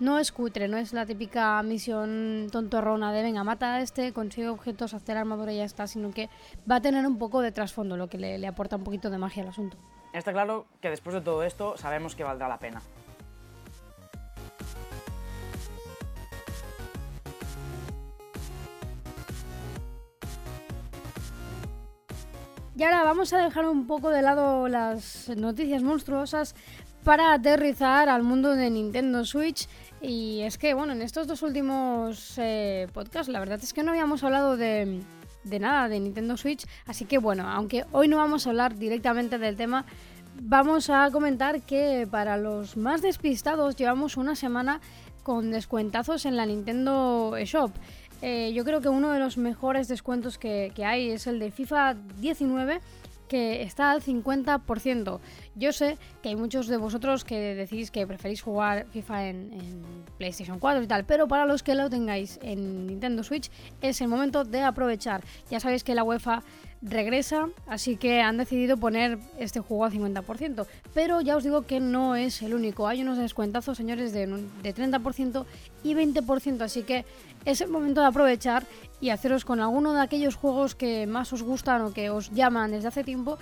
no 0.00 0.18
es 0.18 0.32
cutre, 0.32 0.68
no 0.68 0.76
es 0.76 0.92
la 0.92 1.06
típica 1.06 1.62
misión 1.62 2.48
tontorrona 2.50 3.12
de 3.12 3.22
venga, 3.22 3.44
mata 3.44 3.74
a 3.74 3.80
este, 3.80 4.12
consigue 4.12 4.48
objetos, 4.48 4.94
hacer 4.94 5.16
armadura 5.16 5.52
y 5.52 5.58
ya 5.58 5.64
está, 5.64 5.86
sino 5.86 6.10
que 6.10 6.28
va 6.70 6.76
a 6.76 6.80
tener 6.80 7.06
un 7.06 7.18
poco 7.18 7.40
de 7.40 7.52
trasfondo, 7.52 7.96
lo 7.96 8.08
que 8.08 8.18
le, 8.18 8.46
aporta 8.46 8.76
un 8.76 8.84
poquito 8.84 9.10
de 9.10 9.18
magia 9.18 9.42
al 9.42 9.50
asunto. 9.50 9.76
Está 10.12 10.32
claro 10.32 10.66
que 10.80 10.90
después 10.90 11.14
de 11.14 11.20
todo 11.20 11.42
esto 11.42 11.76
sabemos 11.76 12.14
que 12.14 12.24
valdrá 12.24 12.48
la 12.48 12.58
pena. 12.58 12.82
Y 22.76 22.82
ahora 22.82 23.04
vamos 23.04 23.32
a 23.32 23.38
dejar 23.38 23.68
un 23.68 23.86
poco 23.86 24.10
de 24.10 24.20
lado 24.20 24.66
las 24.66 25.28
noticias 25.36 25.84
monstruosas 25.84 26.56
para 27.04 27.34
aterrizar 27.34 28.08
al 28.08 28.22
mundo 28.22 28.56
de 28.56 28.70
Nintendo 28.70 29.24
Switch 29.24 29.68
y 30.06 30.42
es 30.42 30.58
que, 30.58 30.74
bueno, 30.74 30.92
en 30.92 31.02
estos 31.02 31.26
dos 31.26 31.42
últimos 31.42 32.34
eh, 32.36 32.88
podcasts, 32.92 33.32
la 33.32 33.40
verdad 33.40 33.58
es 33.62 33.72
que 33.72 33.82
no 33.82 33.90
habíamos 33.92 34.22
hablado 34.22 34.56
de, 34.56 35.02
nada 35.58 35.88
de 35.88 35.98
Nintendo 35.98 36.36
Switch. 36.36 36.66
Así 36.86 37.06
que, 37.06 37.18
bueno, 37.18 37.48
aunque 37.48 37.84
hoy 37.92 38.08
no 38.08 38.18
vamos 38.18 38.46
a 38.46 38.50
hablar 38.50 38.76
directamente 38.76 39.38
del 39.38 39.56
tema, 39.56 39.86
vamos 40.42 40.90
a 40.90 41.10
comentar 41.10 41.62
que 41.62 42.06
para 42.10 42.36
los 42.36 42.76
más 42.76 43.00
despistados 43.00 43.76
llevamos 43.76 44.16
una 44.16 44.36
semana 44.36 44.80
con 45.22 45.50
descuentazos 45.50 46.26
en 46.26 46.36
la 46.36 46.44
Nintendo 46.44 47.34
Shop. 47.44 47.70
Eh, 48.20 48.52
yo 48.54 48.64
creo 48.64 48.80
que 48.80 48.88
uno 48.88 49.10
de 49.10 49.18
los 49.18 49.38
mejores 49.38 49.88
descuentos 49.88 50.36
que, 50.38 50.70
que 50.74 50.84
hay 50.84 51.10
es 51.10 51.26
el 51.26 51.38
de 51.38 51.50
FIFA 51.50 51.94
19 52.20 52.80
que 53.34 53.62
está 53.62 53.90
al 53.90 54.00
50%. 54.00 55.18
Yo 55.56 55.72
sé 55.72 55.98
que 56.22 56.28
hay 56.28 56.36
muchos 56.36 56.68
de 56.68 56.76
vosotros 56.76 57.24
que 57.24 57.56
decís 57.56 57.90
que 57.90 58.06
preferís 58.06 58.40
jugar 58.40 58.86
FIFA 58.92 59.26
en, 59.26 59.82
PlayStation 60.18 60.60
4 60.60 60.84
y 60.84 60.86
tal, 60.86 61.04
pero 61.04 61.26
para 61.26 61.44
los 61.44 61.64
que 61.64 61.74
lo 61.74 61.90
tengáis 61.90 62.38
en 62.42 62.86
Nintendo 62.86 63.24
Switch 63.24 63.50
es 63.82 64.00
el 64.00 64.06
momento 64.06 64.44
de 64.44 64.62
aprovechar. 64.62 65.24
Ya 65.50 65.58
sabéis 65.58 65.82
que 65.82 65.96
la 65.96 66.04
UEFA 66.04 66.44
regresa, 66.80 67.48
así 67.66 67.96
que 67.96 68.20
han 68.20 68.36
decidido 68.36 68.76
poner 68.76 69.18
este 69.40 69.58
juego 69.58 69.84
al 69.84 69.92
50%. 69.92 70.66
Pero 70.94 71.20
ya 71.20 71.36
os 71.36 71.42
digo 71.42 71.62
que 71.62 71.80
no 71.80 72.14
es 72.14 72.40
el 72.40 72.54
único. 72.54 72.86
Hay 72.86 73.02
unos 73.02 73.18
descuentazos, 73.18 73.76
señores, 73.76 74.12
de, 74.12 74.28
de 74.28 74.74
30% 74.74 75.44
y 75.82 75.94
20%, 75.94 76.60
así 76.60 76.84
que 76.84 77.04
es 77.44 77.60
el 77.60 77.68
momento 77.68 78.00
de 78.00 78.06
aprovechar 78.06 78.64
y 79.00 79.10
haceros 79.10 79.44
con 79.44 79.60
alguno 79.60 79.92
de 79.92 80.00
aquellos 80.00 80.36
juegos 80.36 80.74
que 80.74 81.06
más 81.06 81.32
os 81.32 81.42
gustan 81.42 81.82
o 81.82 81.92
que 81.92 82.10
os 82.10 82.30
llaman 82.30 82.70
desde 82.70 82.88
hace 82.88 83.04
tiempo, 83.04 83.38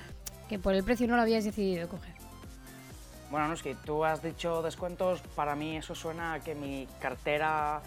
que 0.48 0.58
por 0.58 0.74
el 0.74 0.82
precio 0.82 1.06
no 1.06 1.16
lo 1.16 1.22
habíais 1.22 1.44
decidido 1.44 1.88
coger. 1.88 2.14
Bueno, 3.30 3.48
no 3.48 3.54
es 3.54 3.62
que 3.62 3.74
tú 3.74 4.04
has 4.04 4.22
dicho 4.22 4.60
descuentos, 4.60 5.22
para 5.34 5.54
mí 5.54 5.76
eso 5.76 5.94
suena 5.94 6.34
a 6.34 6.40
que 6.40 6.54
mi 6.54 6.86
cartera 7.00 7.80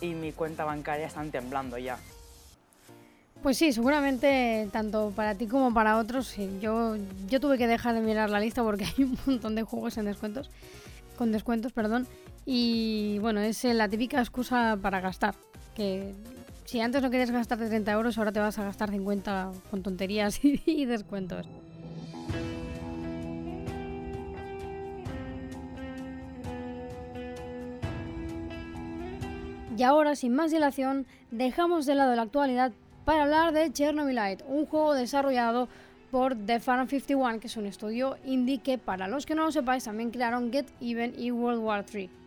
y 0.00 0.14
mi 0.14 0.32
cuenta 0.32 0.64
bancaria 0.64 1.06
están 1.06 1.30
temblando 1.30 1.78
ya. 1.78 1.98
Pues 3.42 3.58
sí, 3.58 3.72
seguramente 3.72 4.68
tanto 4.70 5.12
para 5.16 5.34
ti 5.34 5.48
como 5.48 5.74
para 5.74 5.98
otros. 5.98 6.36
Yo, 6.60 6.96
yo 7.28 7.40
tuve 7.40 7.58
que 7.58 7.66
dejar 7.66 7.94
de 7.94 8.00
mirar 8.00 8.30
la 8.30 8.38
lista 8.38 8.62
porque 8.62 8.84
hay 8.96 9.04
un 9.04 9.18
montón 9.26 9.56
de 9.56 9.62
juegos 9.62 9.98
en 9.98 10.04
descuentos, 10.04 10.50
con 11.16 11.32
descuentos, 11.32 11.72
perdón. 11.72 12.06
Y 12.46 13.18
bueno, 13.18 13.40
es 13.40 13.64
la 13.64 13.88
típica 13.88 14.20
excusa 14.20 14.78
para 14.80 15.00
gastar. 15.00 15.34
Que 15.74 16.14
si 16.64 16.80
antes 16.80 17.02
no 17.02 17.10
querías 17.10 17.30
gastarte 17.30 17.66
30 17.66 17.92
euros, 17.92 18.18
ahora 18.18 18.32
te 18.32 18.40
vas 18.40 18.58
a 18.58 18.64
gastar 18.64 18.90
50 18.90 19.52
con 19.70 19.82
tonterías 19.82 20.40
y 20.42 20.84
descuentos. 20.84 21.46
Y 29.76 29.82
ahora, 29.84 30.14
sin 30.14 30.34
más 30.34 30.50
dilación, 30.50 31.06
dejamos 31.30 31.86
de 31.86 31.94
lado 31.94 32.14
la 32.14 32.22
actualidad 32.22 32.72
para 33.04 33.24
hablar 33.24 33.52
de 33.52 33.72
Chernobylite, 33.72 34.44
un 34.46 34.66
juego 34.66 34.94
desarrollado 34.94 35.68
por 36.10 36.36
The 36.36 36.60
Farm 36.60 36.86
51, 36.88 37.40
que 37.40 37.46
es 37.48 37.56
un 37.56 37.66
estudio 37.66 38.16
indie 38.24 38.58
que, 38.58 38.78
para 38.78 39.08
los 39.08 39.26
que 39.26 39.34
no 39.34 39.44
lo 39.44 39.50
sepáis, 39.50 39.84
también 39.84 40.10
crearon 40.10 40.52
Get 40.52 40.66
Even 40.80 41.14
y 41.18 41.30
World 41.30 41.62
War 41.62 41.84
3. 41.84 42.21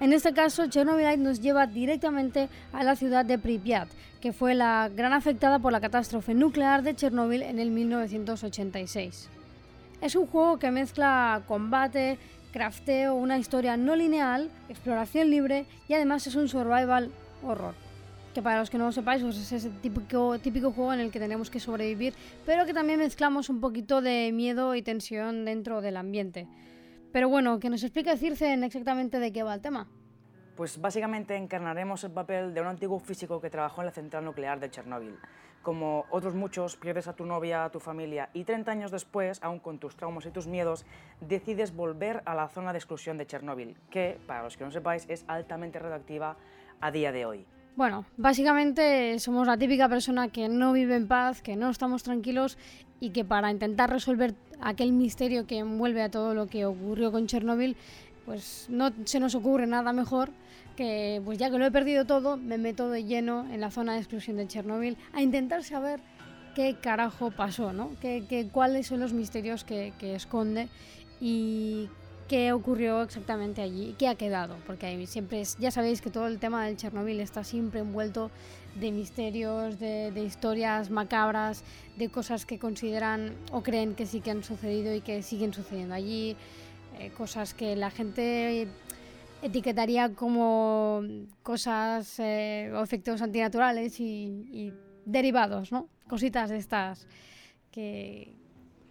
En 0.00 0.14
este 0.14 0.32
caso, 0.32 0.66
Chernobylite 0.66 1.18
nos 1.18 1.42
lleva 1.42 1.66
directamente 1.66 2.48
a 2.72 2.82
la 2.82 2.96
ciudad 2.96 3.26
de 3.26 3.38
Pripyat, 3.38 3.86
que 4.22 4.32
fue 4.32 4.54
la 4.54 4.88
gran 4.88 5.12
afectada 5.12 5.58
por 5.58 5.72
la 5.72 5.80
catástrofe 5.82 6.32
nuclear 6.32 6.82
de 6.82 6.96
Chernóbil 6.96 7.42
en 7.42 7.58
el 7.58 7.70
1986. 7.70 9.28
Es 10.00 10.16
un 10.16 10.26
juego 10.26 10.58
que 10.58 10.70
mezcla 10.70 11.42
combate, 11.46 12.18
crafteo, 12.50 13.14
una 13.14 13.36
historia 13.36 13.76
no 13.76 13.94
lineal, 13.94 14.48
exploración 14.70 15.28
libre 15.28 15.66
y 15.86 15.92
además 15.92 16.26
es 16.26 16.34
un 16.34 16.48
survival 16.48 17.10
horror 17.44 17.74
que 18.34 18.42
para 18.42 18.60
los 18.60 18.70
que 18.70 18.78
no 18.78 18.86
lo 18.86 18.92
sepáis, 18.92 19.22
pues 19.22 19.36
es 19.36 19.50
ese 19.50 19.70
típico, 19.82 20.38
típico 20.38 20.70
juego 20.70 20.92
en 20.92 21.00
el 21.00 21.10
que 21.10 21.18
tenemos 21.18 21.50
que 21.50 21.58
sobrevivir, 21.58 22.14
pero 22.46 22.64
que 22.64 22.72
también 22.72 23.00
mezclamos 23.00 23.48
un 23.48 23.60
poquito 23.60 24.00
de 24.02 24.30
miedo 24.32 24.76
y 24.76 24.82
tensión 24.82 25.44
dentro 25.44 25.80
del 25.80 25.96
ambiente. 25.96 26.46
Pero 27.12 27.28
bueno, 27.28 27.58
que 27.58 27.70
nos 27.70 27.82
explique 27.82 28.16
Circe 28.16 28.54
exactamente 28.54 29.18
de 29.18 29.32
qué 29.32 29.42
va 29.42 29.54
el 29.54 29.60
tema. 29.60 29.88
Pues 30.56 30.80
básicamente 30.80 31.36
encarnaremos 31.36 32.04
el 32.04 32.12
papel 32.12 32.54
de 32.54 32.60
un 32.60 32.66
antiguo 32.66 33.00
físico 33.00 33.40
que 33.40 33.50
trabajó 33.50 33.80
en 33.80 33.86
la 33.86 33.92
central 33.92 34.24
nuclear 34.24 34.60
de 34.60 34.70
Chernóbil. 34.70 35.18
Como 35.62 36.06
otros 36.10 36.34
muchos, 36.34 36.76
pierdes 36.76 37.08
a 37.08 37.14
tu 37.14 37.26
novia, 37.26 37.64
a 37.64 37.70
tu 37.70 37.80
familia 37.80 38.30
y 38.32 38.44
30 38.44 38.70
años 38.70 38.90
después, 38.90 39.42
aún 39.42 39.58
con 39.58 39.78
tus 39.78 39.96
traumas 39.96 40.24
y 40.26 40.30
tus 40.30 40.46
miedos, 40.46 40.86
decides 41.20 41.74
volver 41.74 42.22
a 42.24 42.34
la 42.34 42.48
zona 42.48 42.72
de 42.72 42.78
exclusión 42.78 43.18
de 43.18 43.26
Chernóbil, 43.26 43.76
que, 43.90 44.18
para 44.26 44.42
los 44.42 44.56
que 44.56 44.64
no 44.64 44.70
sepáis, 44.70 45.04
es 45.08 45.24
altamente 45.28 45.78
radioactiva 45.78 46.36
a 46.80 46.90
día 46.90 47.12
de 47.12 47.26
hoy. 47.26 47.46
Bueno, 47.76 48.04
básicamente 48.16 49.18
somos 49.20 49.46
la 49.46 49.56
típica 49.56 49.88
persona 49.88 50.28
que 50.28 50.48
no 50.48 50.72
vive 50.72 50.96
en 50.96 51.06
paz, 51.06 51.40
que 51.40 51.56
no 51.56 51.70
estamos 51.70 52.02
tranquilos 52.02 52.58
y 52.98 53.10
que 53.10 53.24
para 53.24 53.50
intentar 53.50 53.90
resolver 53.90 54.34
aquel 54.60 54.92
misterio 54.92 55.46
que 55.46 55.58
envuelve 55.58 56.02
a 56.02 56.10
todo 56.10 56.34
lo 56.34 56.46
que 56.46 56.66
ocurrió 56.66 57.10
con 57.10 57.26
Chernóbil, 57.26 57.76
pues 58.26 58.66
no 58.68 58.90
se 59.04 59.20
nos 59.20 59.34
ocurre 59.34 59.66
nada 59.66 59.92
mejor 59.92 60.30
que, 60.76 61.22
pues 61.24 61.38
ya 61.38 61.50
que 61.50 61.58
lo 61.58 61.66
he 61.66 61.70
perdido 61.70 62.04
todo, 62.04 62.36
me 62.36 62.58
meto 62.58 62.90
de 62.90 63.04
lleno 63.04 63.46
en 63.50 63.60
la 63.60 63.70
zona 63.70 63.94
de 63.94 63.98
exclusión 63.98 64.36
de 64.36 64.46
Chernobyl 64.46 64.96
a 65.12 65.22
intentar 65.22 65.64
saber 65.64 66.00
qué 66.54 66.76
carajo 66.80 67.30
pasó, 67.30 67.72
¿no? 67.72 67.90
¿Qué, 68.00 68.48
cuáles 68.52 68.86
son 68.86 69.00
los 69.00 69.12
misterios 69.12 69.64
que, 69.64 69.92
que 69.98 70.14
esconde 70.14 70.68
y 71.20 71.88
qué 72.30 72.52
ocurrió 72.52 73.02
exactamente 73.02 73.60
allí, 73.60 73.96
qué 73.98 74.06
ha 74.06 74.14
quedado, 74.14 74.54
porque 74.64 74.86
ahí 74.86 75.04
siempre 75.08 75.40
es, 75.40 75.58
ya 75.58 75.72
sabéis 75.72 76.00
que 76.00 76.10
todo 76.10 76.28
el 76.28 76.38
tema 76.38 76.64
del 76.64 76.76
Chernobyl 76.76 77.18
está 77.18 77.42
siempre 77.42 77.80
envuelto 77.80 78.30
de 78.76 78.92
misterios, 78.92 79.80
de, 79.80 80.12
historias 80.24 80.90
macabras, 80.90 81.64
de 81.96 82.08
cosas 82.08 82.46
que 82.46 82.60
consideran 82.60 83.34
o 83.50 83.64
creen 83.64 83.96
que 83.96 84.06
sí 84.06 84.20
que 84.20 84.30
han 84.30 84.44
sucedido 84.44 84.94
y 84.94 85.00
que 85.00 85.24
siguen 85.24 85.52
sucediendo 85.52 85.96
allí, 85.96 86.36
eh, 87.00 87.10
cosas 87.18 87.52
que 87.52 87.74
la 87.74 87.90
gente 87.90 88.68
etiquetaría 89.42 90.14
como 90.14 91.02
cosas 91.42 92.20
eh, 92.20 92.70
o 92.72 92.80
efectos 92.80 93.22
antinaturales 93.22 93.98
y, 93.98 94.46
y 94.52 94.72
derivados, 95.04 95.72
¿no? 95.72 95.88
Cositas 96.06 96.48
de 96.48 96.58
estas 96.58 97.08
que, 97.72 98.39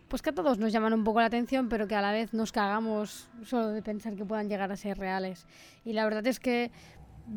pues 0.09 0.21
que 0.21 0.31
a 0.31 0.33
todos 0.33 0.57
nos 0.57 0.73
llaman 0.73 0.93
un 0.93 1.03
poco 1.03 1.19
la 1.19 1.27
atención, 1.27 1.69
pero 1.69 1.87
que 1.87 1.95
a 1.95 2.01
la 2.01 2.11
vez 2.11 2.33
nos 2.33 2.51
cagamos 2.51 3.29
solo 3.43 3.69
de 3.69 3.81
pensar 3.81 4.15
que 4.15 4.25
puedan 4.25 4.49
llegar 4.49 4.71
a 4.71 4.75
ser 4.75 4.97
reales. 4.97 5.45
Y 5.85 5.93
la 5.93 6.03
verdad 6.03 6.25
es 6.27 6.39
que 6.39 6.71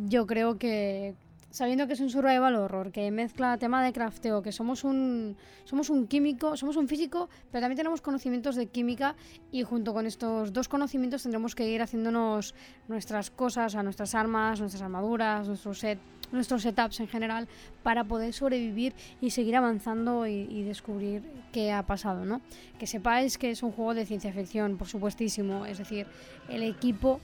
yo 0.07 0.27
creo 0.27 0.59
que 0.59 1.15
sabiendo 1.53 1.87
que 1.87 1.93
es 1.93 2.01
un 2.01 2.11
survival 2.11 2.57
horror, 2.57 2.91
que 2.91 3.11
mezcla 3.11 3.59
tema 3.59 3.85
de 3.85 3.93
crafteo, 3.93 4.43
que 4.43 4.53
somos 4.53 4.85
un, 4.85 5.37
somos 5.65 5.91
un 5.91 6.07
químico, 6.07 6.57
somos 6.57 6.77
un 6.77 6.89
físico, 6.89 7.29
pero 7.51 7.61
también 7.61 7.77
tenemos 7.77 8.01
conocimientos 8.01 8.57
de 8.57 8.67
química 8.67 9.15
y 9.53 9.63
junto 9.63 9.93
con 9.93 10.07
estos 10.07 10.53
dos 10.53 10.69
conocimientos 10.69 11.23
tendremos 11.23 11.55
que 11.55 11.69
ir 11.69 11.83
haciéndonos 11.83 12.55
nuestras 12.89 13.31
cosas, 13.31 13.75
a 13.75 13.83
nuestras 13.83 14.15
armas, 14.15 14.61
nuestras 14.61 14.83
armaduras, 14.83 15.47
nuestro 15.47 15.75
set 15.75 15.99
nuestros 16.33 16.63
setups 16.63 16.99
en 17.01 17.09
general 17.09 17.47
para 17.83 18.05
poder 18.05 18.33
sobrevivir 18.33 18.95
y 19.21 19.31
seguir 19.31 19.55
avanzando 19.55 20.27
y, 20.27 20.63
descubrir 20.63 21.23
qué 21.53 21.73
ha 21.73 21.83
pasado, 21.83 22.25
¿no? 22.25 22.41
Que 22.79 22.87
sepáis 22.87 23.37
que 23.37 23.51
es 23.51 23.63
un 23.63 23.73
juego 23.73 23.93
de 23.93 24.07
ciencia 24.07 24.33
ficción, 24.33 24.79
por 24.79 24.89
supuestísimo, 24.89 25.67
es 25.67 25.77
decir, 25.77 26.07
el 26.49 26.63
equipo 26.63 27.21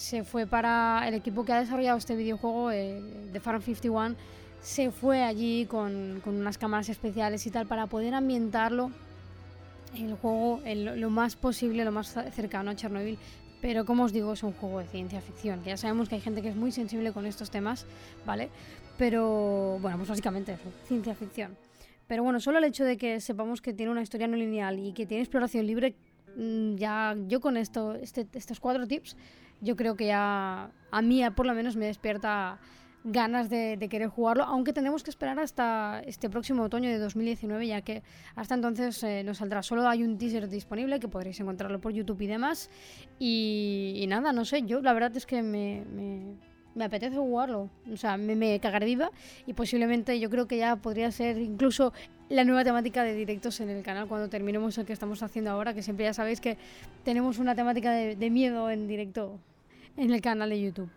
se 0.00 0.24
fue 0.24 0.46
para 0.46 1.04
el 1.06 1.12
equipo 1.12 1.44
que 1.44 1.52
ha 1.52 1.60
desarrollado 1.60 1.98
este 1.98 2.16
videojuego 2.16 2.70
eh, 2.70 3.02
de 3.32 3.38
Farm 3.38 3.60
51 3.60 4.16
se 4.62 4.90
fue 4.90 5.22
allí 5.22 5.66
con, 5.66 6.22
con, 6.24 6.36
unas 6.36 6.56
cámaras 6.56 6.88
especiales 6.88 7.46
y 7.46 7.50
tal 7.50 7.66
para 7.66 7.86
poder 7.86 8.14
ambientarlo 8.14 8.90
el 9.94 10.14
juego 10.14 10.62
lo 10.64 11.10
más 11.10 11.36
posible, 11.36 11.84
lo 11.84 11.92
más 11.92 12.16
cercano 12.32 12.70
a 12.70 12.76
Chernobyl 12.76 13.18
pero 13.60 13.84
como 13.84 14.04
os 14.04 14.12
digo, 14.14 14.32
es 14.32 14.42
un 14.42 14.52
juego 14.54 14.78
de 14.78 14.86
ciencia 14.86 15.20
ficción, 15.20 15.60
que 15.62 15.68
ya 15.68 15.76
sabemos 15.76 16.08
que 16.08 16.14
hay 16.14 16.22
gente 16.22 16.40
que 16.40 16.48
es 16.48 16.56
muy 16.56 16.72
sensible 16.72 17.12
con 17.12 17.26
estos 17.26 17.50
temas, 17.50 17.84
¿vale? 18.24 18.48
Pero 18.96 19.78
bueno, 19.82 19.98
pues 19.98 20.08
básicamente 20.08 20.54
eso, 20.54 20.72
ciencia 20.88 21.14
ficción. 21.14 21.58
Pero 22.06 22.22
bueno, 22.22 22.40
solo 22.40 22.56
el 22.56 22.64
hecho 22.64 22.86
de 22.86 22.96
que 22.96 23.20
sepamos 23.20 23.60
que 23.60 23.74
tiene 23.74 23.92
una 23.92 24.00
historia 24.00 24.28
no 24.28 24.38
lineal 24.38 24.78
y 24.78 24.92
que 24.92 25.04
tiene 25.04 25.22
exploración 25.22 25.66
libre, 25.66 25.94
mm, 26.38 26.76
ya 26.76 27.14
yo 27.28 27.40
con 27.40 27.58
esto, 27.58 27.96
este, 27.96 28.26
estos 28.32 28.60
cuatro 28.60 28.86
tips, 28.86 29.14
yo 29.60 29.76
creo 29.76 29.96
que 29.96 30.06
ya 30.06 30.70
a 30.90 31.02
mí 31.02 31.22
por 31.34 31.46
lo 31.46 31.54
menos 31.54 31.76
me 31.76 31.86
despierta 31.86 32.58
ganas 33.04 33.48
de, 33.48 33.78
querer 33.90 34.08
jugarlo, 34.08 34.44
aunque 34.44 34.72
tendremos 34.72 35.02
que 35.02 35.10
esperar 35.10 35.38
hasta 35.38 36.02
este 36.04 36.28
próximo 36.28 36.64
otoño 36.64 36.88
de 36.90 36.98
2019, 36.98 37.66
ya 37.66 37.80
que 37.82 38.02
hasta 38.34 38.54
entonces 38.54 39.02
eh, 39.02 39.22
nos 39.24 39.38
saldrá. 39.38 39.62
Solo 39.62 39.88
hay 39.88 40.02
un 40.02 40.18
teaser 40.18 40.48
disponible 40.48 41.00
que 41.00 41.08
podréis 41.08 41.40
encontrarlo 41.40 41.80
por 41.80 41.92
YouTube 41.92 42.20
y 42.20 42.26
demás. 42.26 42.70
Y, 43.18 44.04
nada, 44.08 44.32
no 44.32 44.44
sé, 44.44 44.62
yo 44.62 44.80
la 44.82 44.92
verdad 44.92 45.16
es 45.16 45.24
que 45.24 45.42
me, 45.42 45.82
me, 46.74 46.84
apetece 46.84 47.16
jugarlo. 47.16 47.70
O 47.90 47.96
sea, 47.96 48.16
me, 48.16 48.36
me 48.36 48.60
cagaré 48.60 48.86
viva 48.86 49.10
y 49.46 49.54
posiblemente 49.54 50.18
yo 50.20 50.28
creo 50.28 50.46
que 50.46 50.58
ya 50.58 50.76
podría 50.76 51.10
ser 51.10 51.38
incluso 51.38 51.92
la 52.28 52.44
nueva 52.44 52.64
temática 52.64 53.02
de 53.02 53.14
directos 53.14 53.60
en 53.60 53.70
el 53.70 53.82
canal 53.82 54.08
cuando 54.08 54.28
terminemos 54.28 54.76
el 54.78 54.86
que 54.86 54.92
estamos 54.92 55.22
haciendo 55.22 55.50
ahora, 55.50 55.74
que 55.74 55.82
siempre 55.82 56.04
ya 56.04 56.12
sabéis 56.12 56.40
que 56.40 56.58
tenemos 57.02 57.38
una 57.38 57.54
temática 57.54 57.92
de 57.92 58.30
miedo 58.30 58.70
en 58.70 58.86
directo 58.86 59.40
en 59.96 60.10
el 60.10 60.20
canal 60.20 60.50
de 60.50 60.60
YouTube. 60.60 60.90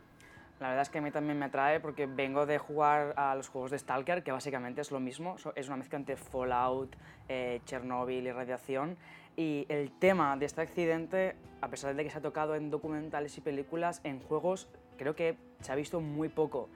La 0.59 0.69
verdad 0.69 0.83
es 0.83 0.89
que 0.89 0.99
a 0.99 1.01
mí 1.01 1.11
también 1.11 1.37
me 1.37 1.45
atrae 1.45 1.81
porque 1.81 2.05
vengo 2.05 2.45
de 2.45 2.57
jugar 2.57 3.13
a 3.17 3.35
los 3.35 3.49
juegos 3.49 3.71
de 3.71 3.77
Stalker, 3.77 4.23
que 4.23 4.31
básicamente 4.31 4.79
es 4.79 4.91
lo 4.91 5.01
mismo, 5.01 5.35
es 5.55 5.67
una 5.67 5.75
mezcla 5.75 5.97
entre 5.97 6.15
Fallout, 6.15 6.95
eh, 7.27 7.59
Chernobyl 7.65 8.25
y 8.25 8.31
radiación. 8.31 8.95
Y 9.35 9.65
el 9.67 9.91
tema 9.91 10.37
de 10.37 10.45
este 10.45 10.61
accidente, 10.61 11.35
a 11.59 11.67
pesar 11.67 11.93
de 11.95 12.03
que 12.03 12.09
se 12.09 12.19
ha 12.19 12.21
tocado 12.21 12.55
en 12.55 12.69
documentales 12.69 13.37
y 13.37 13.41
películas, 13.41 13.99
en 14.05 14.21
juegos 14.21 14.69
creo 14.97 15.15
que 15.15 15.35
se 15.59 15.71
ha 15.71 15.75
visto 15.75 15.99
muy 15.99 16.29
poco. 16.29 16.69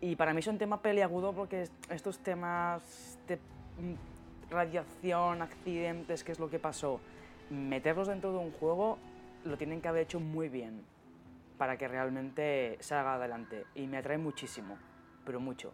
Y 0.00 0.16
para 0.16 0.32
mí 0.32 0.38
es 0.38 0.46
un 0.46 0.56
tema 0.56 0.80
peliagudo 0.80 1.34
porque 1.34 1.68
estos 1.90 2.20
temas 2.20 3.18
de 3.28 3.36
mm, 3.36 4.50
radiación, 4.50 5.42
accidentes, 5.42 6.24
qué 6.24 6.32
es 6.32 6.38
lo 6.38 6.48
que 6.48 6.58
pasó, 6.58 6.98
meterlos 7.50 8.08
dentro 8.08 8.32
de 8.32 8.38
un 8.38 8.52
juego 8.52 8.96
lo 9.44 9.58
tienen 9.58 9.82
que 9.82 9.88
haber 9.88 10.04
hecho 10.04 10.18
muy 10.18 10.48
bien 10.48 10.93
para 11.58 11.76
que 11.76 11.88
realmente 11.88 12.76
salga 12.80 13.14
adelante. 13.14 13.66
Y 13.74 13.86
me 13.86 13.98
atrae 13.98 14.18
muchísimo, 14.18 14.76
pero 15.24 15.40
mucho. 15.40 15.72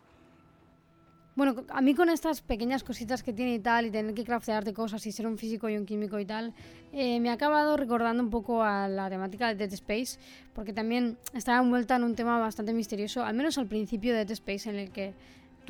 Bueno, 1.36 1.64
a 1.68 1.80
mí 1.80 1.94
con 1.94 2.10
estas 2.10 2.42
pequeñas 2.42 2.82
cositas 2.82 3.22
que 3.22 3.32
tiene 3.32 3.54
y 3.54 3.60
tal, 3.60 3.86
y 3.86 3.90
tener 3.90 4.14
que 4.14 4.24
craftearte 4.24 4.74
cosas 4.74 5.06
y 5.06 5.12
ser 5.12 5.26
un 5.26 5.38
físico 5.38 5.68
y 5.68 5.76
un 5.76 5.86
químico 5.86 6.18
y 6.18 6.26
tal, 6.26 6.52
eh, 6.92 7.20
me 7.20 7.30
ha 7.30 7.34
acabado 7.34 7.76
recordando 7.76 8.22
un 8.22 8.30
poco 8.30 8.62
a 8.62 8.88
la 8.88 9.08
temática 9.08 9.48
de 9.48 9.54
Dead 9.54 9.72
Space, 9.72 10.18
porque 10.54 10.72
también 10.72 11.16
estaba 11.32 11.62
envuelta 11.62 11.96
en 11.96 12.04
un 12.04 12.16
tema 12.16 12.38
bastante 12.40 12.72
misterioso, 12.72 13.24
al 13.24 13.34
menos 13.36 13.56
al 13.58 13.68
principio 13.68 14.12
de 14.12 14.24
Dead 14.24 14.32
Space, 14.32 14.68
en 14.68 14.76
el 14.76 14.90
que 14.90 15.14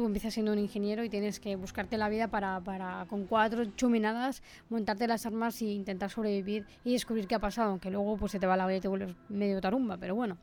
tú 0.01 0.07
empiezas 0.07 0.33
siendo 0.33 0.53
un 0.53 0.59
ingeniero 0.59 1.05
y 1.05 1.11
tienes 1.11 1.41
que 1.41 1.57
buscarte 1.57 1.99
la 1.99 2.09
vida 2.09 2.29
para, 2.29 2.59
para, 2.61 3.05
con 3.11 3.27
cuatro 3.27 3.67
chuminadas 3.77 4.43
montarte 4.71 5.07
las 5.07 5.27
armas 5.27 5.61
e 5.61 5.67
intentar 5.67 6.09
sobrevivir 6.09 6.65
y 6.85 6.93
descubrir 6.93 7.27
qué 7.27 7.35
ha 7.35 7.39
pasado, 7.39 7.69
aunque 7.69 7.91
luego 7.91 8.17
pues 8.17 8.33
se 8.33 8.39
te 8.39 8.47
va 8.47 8.57
la 8.57 8.67
vida 8.67 8.79
y 8.79 8.81
te 8.81 8.89
vuelves 8.89 9.15
medio 9.29 9.61
tarumba, 9.61 9.99
pero 9.99 10.15
bueno. 10.15 10.39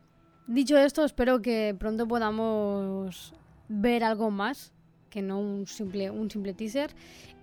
Dicho 0.46 0.78
esto, 0.78 1.04
espero 1.04 1.42
que 1.42 1.76
pronto 1.80 2.08
podamos 2.08 3.34
ver 3.68 4.04
algo 4.04 4.30
más 4.30 4.74
que 5.10 5.24
no 5.24 5.40
un 5.40 5.66
simple, 5.66 6.12
un 6.12 6.30
simple 6.30 6.54
teaser. 6.54 6.92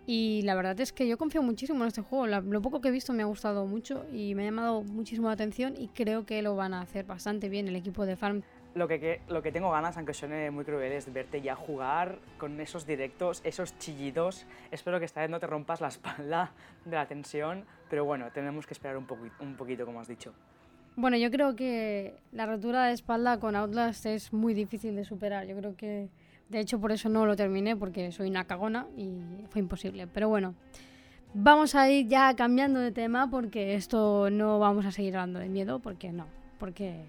Y 0.07 0.43
la 0.43 0.55
verdad 0.55 0.79
es 0.81 0.93
que 0.93 1.09
yo 1.09 1.19
confío 1.19 1.43
muchísimo 1.43 1.83
en 1.83 1.89
este 1.89 2.03
juego. 2.03 2.29
lo 2.29 2.63
poco 2.63 2.81
que 2.81 2.89
he 2.89 2.93
visto 2.93 3.13
me 3.13 3.25
ha 3.25 3.27
gustado 3.27 3.67
mucho 3.67 4.07
y 4.13 4.37
me 4.37 4.43
ha 4.43 4.45
llamado 4.47 4.85
muchísimo 4.85 5.27
la 5.27 5.35
atención 5.35 5.75
y 5.77 5.89
creo 5.89 6.27
que 6.27 6.43
lo 6.43 6.55
van 6.55 6.75
a 6.75 6.83
hacer 6.83 7.07
bastante 7.07 7.49
bien 7.49 7.67
el 7.67 7.75
equipo 7.75 8.07
de 8.07 8.15
Farm 8.15 8.43
lo 8.75 8.89
que, 8.89 9.21
lo 9.29 9.43
que 9.43 9.53
tengo 9.53 9.71
ganas, 9.71 9.97
aunque 9.97 10.15
suene 10.15 10.51
muy 10.51 10.65
cruel, 10.65 10.93
es 10.93 11.13
verte 11.13 11.41
ya 11.41 11.55
jugar 11.55 12.19
con 12.39 12.61
esos 12.61 12.87
directos, 12.87 13.41
esos 13.45 13.79
chillidos. 13.79 14.47
Espero 14.71 14.99
que 14.99 15.05
esta 15.05 15.21
vez 15.21 15.31
no 15.31 15.39
te 15.39 15.47
rompas 15.47 15.81
la 15.81 15.89
espalda 15.89 16.53
de 16.85 16.97
la 16.97 17.07
tensión, 17.07 17.65
pero 17.89 18.05
bueno, 18.05 18.31
tenemos 18.33 18.67
que 18.67 18.75
esperar 18.75 18.97
un, 18.97 19.07
un 19.41 19.57
poquito, 19.57 19.87
como 19.87 20.01
has 20.01 20.09
dicho. 20.09 20.33
Bueno, 20.97 21.17
yo 21.17 21.31
creo 21.31 21.57
que 21.57 22.15
la 22.33 22.47
rotura 22.47 22.87
de 22.87 22.93
espalda 22.93 23.39
con 23.41 23.57
Outlast 23.57 24.07
es 24.07 24.33
muy 24.33 24.55
difícil 24.55 24.95
de 24.95 25.05
superar. 25.05 25.47
Yo 25.47 25.57
creo 25.57 25.77
que, 25.77 26.09
de 26.49 26.61
hecho, 26.61 26.81
por 26.81 26.93
eso 26.93 27.09
no 27.09 27.27
lo 27.27 27.35
terminé, 27.35 27.77
porque 27.77 28.13
soy 28.13 28.29
una 28.29 28.45
cagona 28.45 28.87
y 28.97 29.11
fue 29.51 29.61
imposible. 29.61 30.07
Pero 30.07 30.29
bueno, 30.29 30.55
vamos 31.33 31.75
a 31.75 31.91
ir 31.91 32.07
ya 32.07 32.35
cambiando 32.37 32.79
de 32.79 32.93
tema, 32.93 33.29
porque 33.29 33.75
esto 33.75 34.31
no 34.31 34.61
vamos 34.61 34.87
a 34.87 34.93
seguir 34.93 35.17
hablando 35.17 35.41
de 35.41 35.49
miedo, 35.49 35.81
porque 35.81 36.13
no, 36.13 36.27
porque 36.61 37.07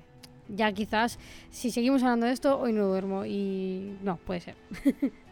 ya 0.50 0.72
quizás 0.72 1.20
si 1.50 1.72
seguimos 1.72 2.04
hablando 2.04 2.26
de 2.28 2.34
esto, 2.34 2.60
hoy 2.60 2.74
no 2.74 2.88
duermo 2.88 3.26
y 3.26 3.98
no, 4.02 4.18
puede 4.18 4.42
ser. 4.42 4.56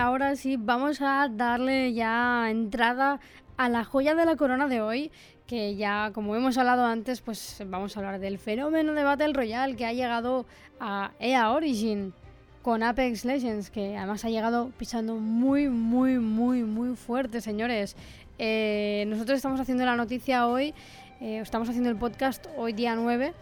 Ahora 0.00 0.34
sí, 0.34 0.56
vamos 0.56 1.02
a 1.02 1.28
darle 1.28 1.92
ya 1.92 2.48
entrada 2.48 3.20
a 3.58 3.68
la 3.68 3.84
joya 3.84 4.14
de 4.14 4.24
la 4.24 4.34
corona 4.34 4.66
de 4.66 4.80
hoy, 4.80 5.12
que 5.46 5.76
ya 5.76 6.10
como 6.14 6.34
hemos 6.36 6.56
hablado 6.56 6.86
antes, 6.86 7.20
pues 7.20 7.62
vamos 7.66 7.94
a 7.94 8.00
hablar 8.00 8.18
del 8.18 8.38
fenómeno 8.38 8.94
de 8.94 9.04
Battle 9.04 9.34
Royale 9.34 9.76
que 9.76 9.84
ha 9.84 9.92
llegado 9.92 10.46
a 10.80 11.12
EA 11.18 11.50
Origin 11.50 12.14
con 12.62 12.82
Apex 12.82 13.24
Legends, 13.24 13.70
que 13.70 13.96
además 13.96 14.24
ha 14.24 14.30
llegado 14.30 14.70
pisando 14.78 15.16
muy, 15.16 15.68
muy, 15.68 16.18
muy, 16.18 16.62
muy 16.62 16.96
fuerte, 16.96 17.40
señores. 17.40 17.96
Eh, 18.38 19.04
nosotros 19.08 19.36
estamos 19.36 19.60
haciendo 19.60 19.84
la 19.84 19.96
noticia 19.96 20.46
hoy, 20.46 20.74
eh, 21.20 21.40
estamos 21.40 21.68
haciendo 21.68 21.90
el 21.90 21.96
podcast 21.96 22.46
hoy 22.56 22.72
día 22.72 22.94
9 22.94 23.32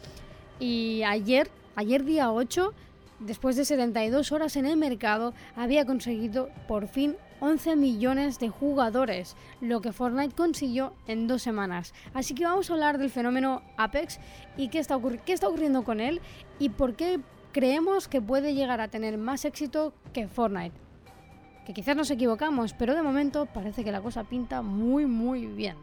y 0.60 1.02
ayer, 1.04 1.50
ayer 1.76 2.04
día 2.04 2.32
8, 2.32 2.72
después 3.20 3.56
de 3.56 3.64
72 3.64 4.32
horas 4.32 4.56
en 4.56 4.66
el 4.66 4.76
mercado, 4.76 5.34
había 5.56 5.84
conseguido 5.84 6.48
por 6.66 6.88
fin 6.88 7.16
11 7.40 7.76
millones 7.76 8.38
de 8.38 8.48
jugadores, 8.48 9.36
lo 9.60 9.80
que 9.80 9.92
Fortnite 9.92 10.34
consiguió 10.34 10.92
en 11.06 11.28
dos 11.28 11.42
semanas. 11.42 11.94
Así 12.14 12.34
que 12.34 12.44
vamos 12.44 12.68
a 12.68 12.74
hablar 12.74 12.98
del 12.98 13.10
fenómeno 13.10 13.62
Apex 13.76 14.18
y 14.56 14.68
qué 14.68 14.80
está, 14.80 14.98
qué 15.24 15.32
está 15.32 15.48
ocurriendo 15.48 15.84
con 15.84 16.00
él 16.00 16.20
y 16.58 16.70
por 16.70 16.96
qué 16.96 17.20
creemos 17.52 18.08
que 18.08 18.20
puede 18.20 18.54
llegar 18.54 18.80
a 18.80 18.88
tener 18.88 19.18
más 19.18 19.44
éxito 19.44 19.92
que 20.12 20.28
Fortnite. 20.28 20.76
Que 21.66 21.74
quizás 21.74 21.96
nos 21.96 22.10
equivocamos, 22.10 22.72
pero 22.72 22.94
de 22.94 23.02
momento 23.02 23.46
parece 23.46 23.84
que 23.84 23.92
la 23.92 24.00
cosa 24.00 24.24
pinta 24.24 24.62
muy 24.62 25.06
muy 25.06 25.46
bien. 25.46 25.76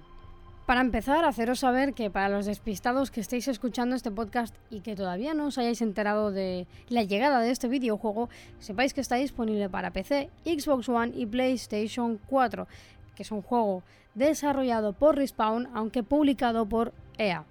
Para 0.65 0.82
empezar, 0.82 1.25
haceros 1.25 1.60
saber 1.60 1.93
que 1.93 2.10
para 2.10 2.28
los 2.28 2.47
despistados 2.47 3.12
que 3.12 3.21
estéis 3.21 3.47
escuchando 3.47 3.95
este 3.95 4.10
podcast 4.10 4.56
y 4.71 4.80
que 4.80 4.95
todavía 4.95 5.36
no 5.36 5.45
os 5.45 5.60
hayáis 5.60 5.84
enterado 5.84 6.32
de 6.32 6.65
la 6.89 7.04
llegada 7.04 7.39
de 7.39 7.51
este 7.51 7.67
videojuego, 7.67 8.30
sepáis 8.58 8.95
que 8.95 9.01
está 9.01 9.17
disponible 9.17 9.69
para 9.69 9.91
PC, 9.91 10.32
Xbox 10.43 10.89
One 10.89 11.12
y 11.15 11.28
PlayStation 11.28 12.19
4, 12.25 12.67
que 13.15 13.21
es 13.21 13.32
un 13.32 13.43
juego 13.43 13.84
desarrollado 14.15 14.93
por 14.93 15.17
Respawn, 15.17 15.69
aunque 15.75 16.01
publicado 16.01 16.65
por 16.65 16.93
EA, 17.19 17.43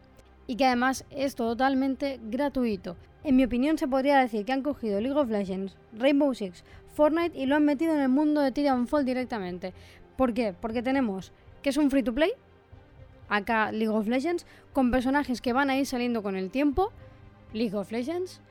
y 0.49 0.57
que 0.57 0.67
además 0.67 1.05
es 1.11 1.37
totalmente 1.37 2.19
gratuito. 2.21 2.97
En 3.25 3.37
mi 3.37 3.45
opinión 3.45 3.79
se 3.79 3.89
podría 3.89 4.19
decir 4.19 4.45
que 4.45 4.53
han 4.53 4.63
cogido 4.63 5.01
League 5.01 5.19
of 5.19 5.31
Legends, 5.31 5.77
Rainbow 5.95 6.35
Six, 6.35 6.63
Fortnite 6.93 7.39
y 7.39 7.47
lo 7.47 7.57
han 7.57 7.65
metido 7.65 7.95
en 7.95 8.01
el 8.01 8.11
mundo 8.11 8.43
de 8.43 8.53
Titanfall 8.53 9.07
directamente. 9.07 9.73
¿Por 10.17 10.35
qué? 10.35 10.55
Porque 10.61 10.83
tenemos 10.83 11.33
que 11.63 11.71
es 11.71 11.79
un 11.79 11.91
free 11.91 12.03
to 12.03 12.13
play, 12.13 12.33
acá 13.31 13.73
League 13.73 13.89
of 13.89 14.07
Legends, 14.07 14.45
con 14.75 14.91
personajes 14.91 15.41
que 15.41 15.55
van 15.55 15.71
a 15.71 15.79
ir 15.79 15.87
saliendo 15.87 16.23
con 16.23 16.37
el 16.37 16.51
tiempo, 16.51 16.93
League 17.55 17.75
of 17.75 17.91
Legends, 17.91 18.43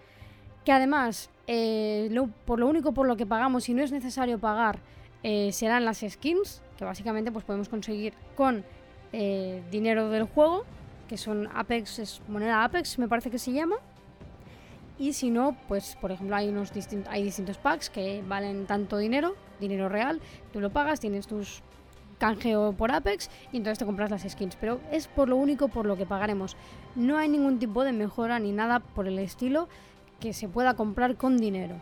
que 0.66 0.72
además, 0.72 1.30
eh, 1.46 2.10
por 2.46 2.60
lo 2.60 2.68
único 2.68 2.94
por 2.94 3.06
lo 3.06 3.16
que 3.16 3.28
pagamos, 3.28 3.70
y 3.70 3.76
no 3.76 3.84
es 3.84 3.92
necesario 3.92 4.40
pagar, 4.40 4.80
eh, 5.22 5.52
serán 5.52 5.86
las 5.86 6.00
skins, 6.00 6.64
que 6.78 6.86
básicamente 6.86 7.32
pues 7.32 7.46
podemos 7.46 7.70
conseguir 7.70 8.14
con 8.36 8.66
eh, 9.12 9.62
dinero 9.70 10.10
del 10.10 10.24
juego, 10.24 10.66
que 11.08 11.18
son 11.18 11.48
moneda 12.28 12.64
Apex, 12.64 12.98
me 12.98 13.08
parece 13.08 13.30
que 13.30 13.38
se 13.38 13.52
llama. 13.52 13.76
Y 14.98 15.14
si 15.14 15.32
no, 15.32 15.58
pues 15.68 15.98
por 16.00 16.12
ejemplo 16.12 16.36
hay 16.36 16.50
unos 16.50 16.72
hay 17.10 17.24
distintos 17.24 17.58
packs 17.58 17.90
que 17.90 18.24
valen 18.28 18.66
tanto 18.66 18.98
dinero, 18.98 19.36
dinero 19.60 19.90
real, 19.90 20.22
tú 20.52 20.60
lo 20.60 20.72
pagas, 20.72 21.00
tienes 21.00 21.28
tus 21.28 21.64
canjeo 22.20 22.72
por 22.74 22.92
Apex 22.92 23.30
y 23.52 23.58
entonces 23.58 23.80
te 23.80 23.86
compras 23.86 24.10
las 24.10 24.24
skins. 24.24 24.56
Pero 24.56 24.80
es 24.92 25.08
por 25.08 25.30
lo 25.30 25.36
único 25.36 25.68
por 25.68 25.86
lo 25.86 25.98
que 25.98 26.06
pagaremos. 26.06 26.56
No 26.96 27.18
hay 27.18 27.28
ningún 27.28 27.60
tipo 27.60 27.84
de 27.84 27.92
mejora 27.92 28.40
ni 28.40 28.52
nada 28.52 28.80
por 28.80 29.08
el 29.08 29.20
estilo 29.20 29.68
que 30.20 30.32
se 30.32 30.48
pueda 30.48 30.76
comprar 30.76 31.18
con 31.18 31.38
dinero. 31.38 31.76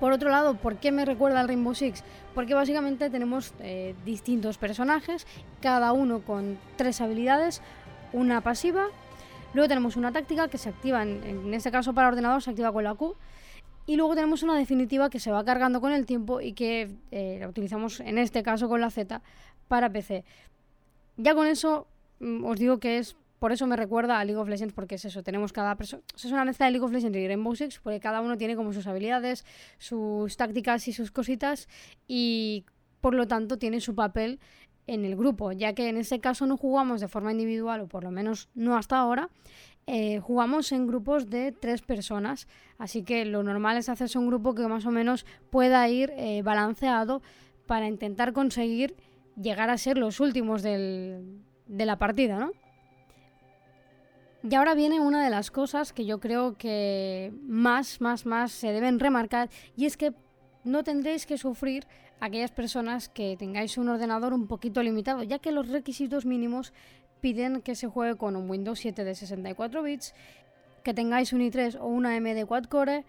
Por 0.00 0.12
otro 0.12 0.30
lado, 0.30 0.54
¿por 0.54 0.76
qué 0.76 0.92
me 0.92 1.04
recuerda 1.04 1.40
al 1.40 1.48
Rainbow 1.48 1.74
Six? 1.74 2.04
Porque 2.34 2.54
básicamente 2.54 3.10
tenemos 3.10 3.52
eh, 3.60 3.94
distintos 4.04 4.58
personajes, 4.58 5.26
cada 5.60 5.92
uno 5.92 6.20
con 6.20 6.58
tres 6.76 7.00
habilidades, 7.00 7.62
una 8.12 8.40
pasiva, 8.40 8.86
luego 9.54 9.68
tenemos 9.68 9.96
una 9.96 10.12
táctica 10.12 10.48
que 10.48 10.58
se 10.58 10.68
activa, 10.68 11.02
en, 11.02 11.22
en 11.24 11.54
este 11.54 11.70
caso 11.70 11.94
para 11.94 12.08
ordenador 12.08 12.42
se 12.42 12.50
activa 12.50 12.72
con 12.72 12.84
la 12.84 12.94
Q, 12.94 13.16
y 13.88 13.96
luego 13.96 14.14
tenemos 14.14 14.42
una 14.42 14.54
definitiva 14.54 15.08
que 15.08 15.18
se 15.18 15.30
va 15.30 15.42
cargando 15.46 15.80
con 15.80 15.92
el 15.92 16.04
tiempo 16.04 16.42
y 16.42 16.52
que 16.52 16.90
eh, 17.10 17.38
la 17.40 17.48
utilizamos 17.48 18.00
en 18.00 18.18
este 18.18 18.42
caso 18.42 18.68
con 18.68 18.82
la 18.82 18.90
Z 18.90 19.22
para 19.66 19.90
PC. 19.90 20.26
Ya 21.16 21.34
con 21.34 21.46
eso 21.46 21.86
mm, 22.20 22.44
os 22.44 22.58
digo 22.58 22.80
que 22.80 22.98
es, 22.98 23.16
por 23.38 23.50
eso 23.50 23.66
me 23.66 23.76
recuerda 23.76 24.20
a 24.20 24.24
League 24.26 24.38
of 24.38 24.46
Legends, 24.46 24.74
porque 24.74 24.96
es 24.96 25.06
eso, 25.06 25.22
tenemos 25.22 25.54
cada 25.54 25.74
persona, 25.76 26.02
es 26.14 26.24
una 26.26 26.44
mezcla 26.44 26.66
de 26.66 26.72
League 26.72 26.84
of 26.84 26.92
Legends 26.92 27.16
y 27.16 27.26
Rainbow 27.26 27.56
Six, 27.56 27.80
porque 27.82 27.98
cada 27.98 28.20
uno 28.20 28.36
tiene 28.36 28.56
como 28.56 28.74
sus 28.74 28.86
habilidades, 28.86 29.46
sus 29.78 30.36
tácticas 30.36 30.86
y 30.86 30.92
sus 30.92 31.10
cositas, 31.10 31.66
y 32.06 32.66
por 33.00 33.14
lo 33.14 33.26
tanto 33.26 33.56
tiene 33.56 33.80
su 33.80 33.94
papel 33.94 34.38
en 34.88 35.04
el 35.04 35.14
grupo, 35.14 35.52
ya 35.52 35.74
que 35.74 35.88
en 35.88 35.96
este 35.96 36.18
caso 36.18 36.46
no 36.46 36.56
jugamos 36.56 37.00
de 37.00 37.06
forma 37.06 37.30
individual, 37.30 37.82
o 37.82 37.86
por 37.86 38.02
lo 38.02 38.10
menos 38.10 38.48
no 38.54 38.76
hasta 38.76 38.98
ahora, 38.98 39.28
eh, 39.86 40.18
jugamos 40.18 40.72
en 40.72 40.86
grupos 40.86 41.30
de 41.30 41.52
tres 41.52 41.82
personas, 41.82 42.48
así 42.78 43.04
que 43.04 43.24
lo 43.24 43.42
normal 43.42 43.76
es 43.76 43.88
hacerse 43.88 44.18
un 44.18 44.26
grupo 44.26 44.54
que 44.54 44.66
más 44.66 44.84
o 44.86 44.90
menos 44.90 45.24
pueda 45.50 45.88
ir 45.88 46.12
eh, 46.16 46.42
balanceado 46.42 47.22
para 47.66 47.86
intentar 47.86 48.32
conseguir 48.32 48.96
llegar 49.40 49.70
a 49.70 49.78
ser 49.78 49.98
los 49.98 50.20
últimos 50.20 50.62
de 50.62 51.22
la 51.68 51.98
partida, 51.98 52.38
¿no? 52.38 52.50
Y 54.42 54.54
ahora 54.54 54.74
viene 54.74 55.00
una 55.00 55.24
de 55.24 55.30
las 55.30 55.50
cosas 55.50 55.92
que 55.92 56.06
yo 56.06 56.20
creo 56.20 56.56
que 56.56 57.32
más, 57.42 58.00
más, 58.00 58.24
más 58.24 58.52
se 58.52 58.72
deben 58.72 59.00
remarcar 59.00 59.50
y 59.76 59.86
es 59.86 59.96
que 59.96 60.14
no 60.68 60.84
tendréis 60.84 61.26
que 61.26 61.38
sufrir 61.38 61.86
aquellas 62.20 62.50
personas 62.50 63.08
que 63.08 63.36
tengáis 63.36 63.78
un 63.78 63.88
ordenador 63.88 64.32
un 64.32 64.46
poquito 64.46 64.82
limitado, 64.82 65.22
ya 65.22 65.38
que 65.38 65.52
los 65.52 65.68
requisitos 65.68 66.26
mínimos 66.26 66.72
piden 67.20 67.62
que 67.62 67.74
se 67.74 67.88
juegue 67.88 68.16
con 68.16 68.36
un 68.36 68.48
Windows 68.48 68.78
7 68.78 69.04
de 69.04 69.14
64 69.14 69.82
bits, 69.82 70.14
que 70.84 70.94
tengáis 70.94 71.32
un 71.32 71.40
i3 71.40 71.78
o 71.80 71.86
una 71.86 72.14
AMD 72.14 72.46
quad-core, 72.46 73.04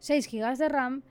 6 0.00 0.28
GB 0.30 0.56
de 0.56 0.68
RAM 0.68 1.02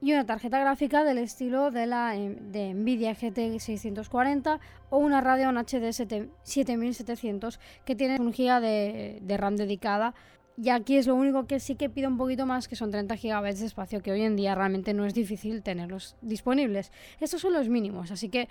y 0.00 0.12
una 0.12 0.26
tarjeta 0.26 0.58
gráfica 0.58 1.02
del 1.02 1.18
estilo 1.18 1.70
de 1.70 1.86
la 1.86 2.14
em, 2.14 2.52
de 2.52 2.74
Nvidia 2.74 3.14
GT 3.14 3.58
640 3.58 4.60
o 4.90 4.98
una 4.98 5.20
Radeon 5.20 5.56
HD 5.56 5.92
7700 5.92 7.58
que 7.84 7.96
tiene 7.96 8.20
un 8.20 8.32
GB 8.32 8.60
de, 8.60 9.18
de, 9.22 9.36
RAM 9.36 9.56
dedicada. 9.56 10.14
Y 10.56 10.68
aquí 10.68 10.96
es 10.96 11.06
lo 11.06 11.16
único 11.16 11.46
que 11.46 11.58
sí 11.58 11.74
que 11.74 11.90
pido 11.90 12.08
un 12.08 12.16
poquito 12.16 12.46
más, 12.46 12.68
que 12.68 12.76
son 12.76 12.90
30 12.90 13.16
GB 13.16 13.54
de 13.54 13.66
espacio, 13.66 14.00
que 14.00 14.12
hoy 14.12 14.22
en 14.22 14.36
día 14.36 14.54
realmente 14.54 14.94
no 14.94 15.04
es 15.04 15.12
difícil 15.12 15.62
tenerlos 15.62 16.16
disponibles. 16.22 16.92
Estos 17.20 17.40
son 17.40 17.52
los 17.52 17.68
mínimos, 17.68 18.12
así 18.12 18.28
que 18.28 18.48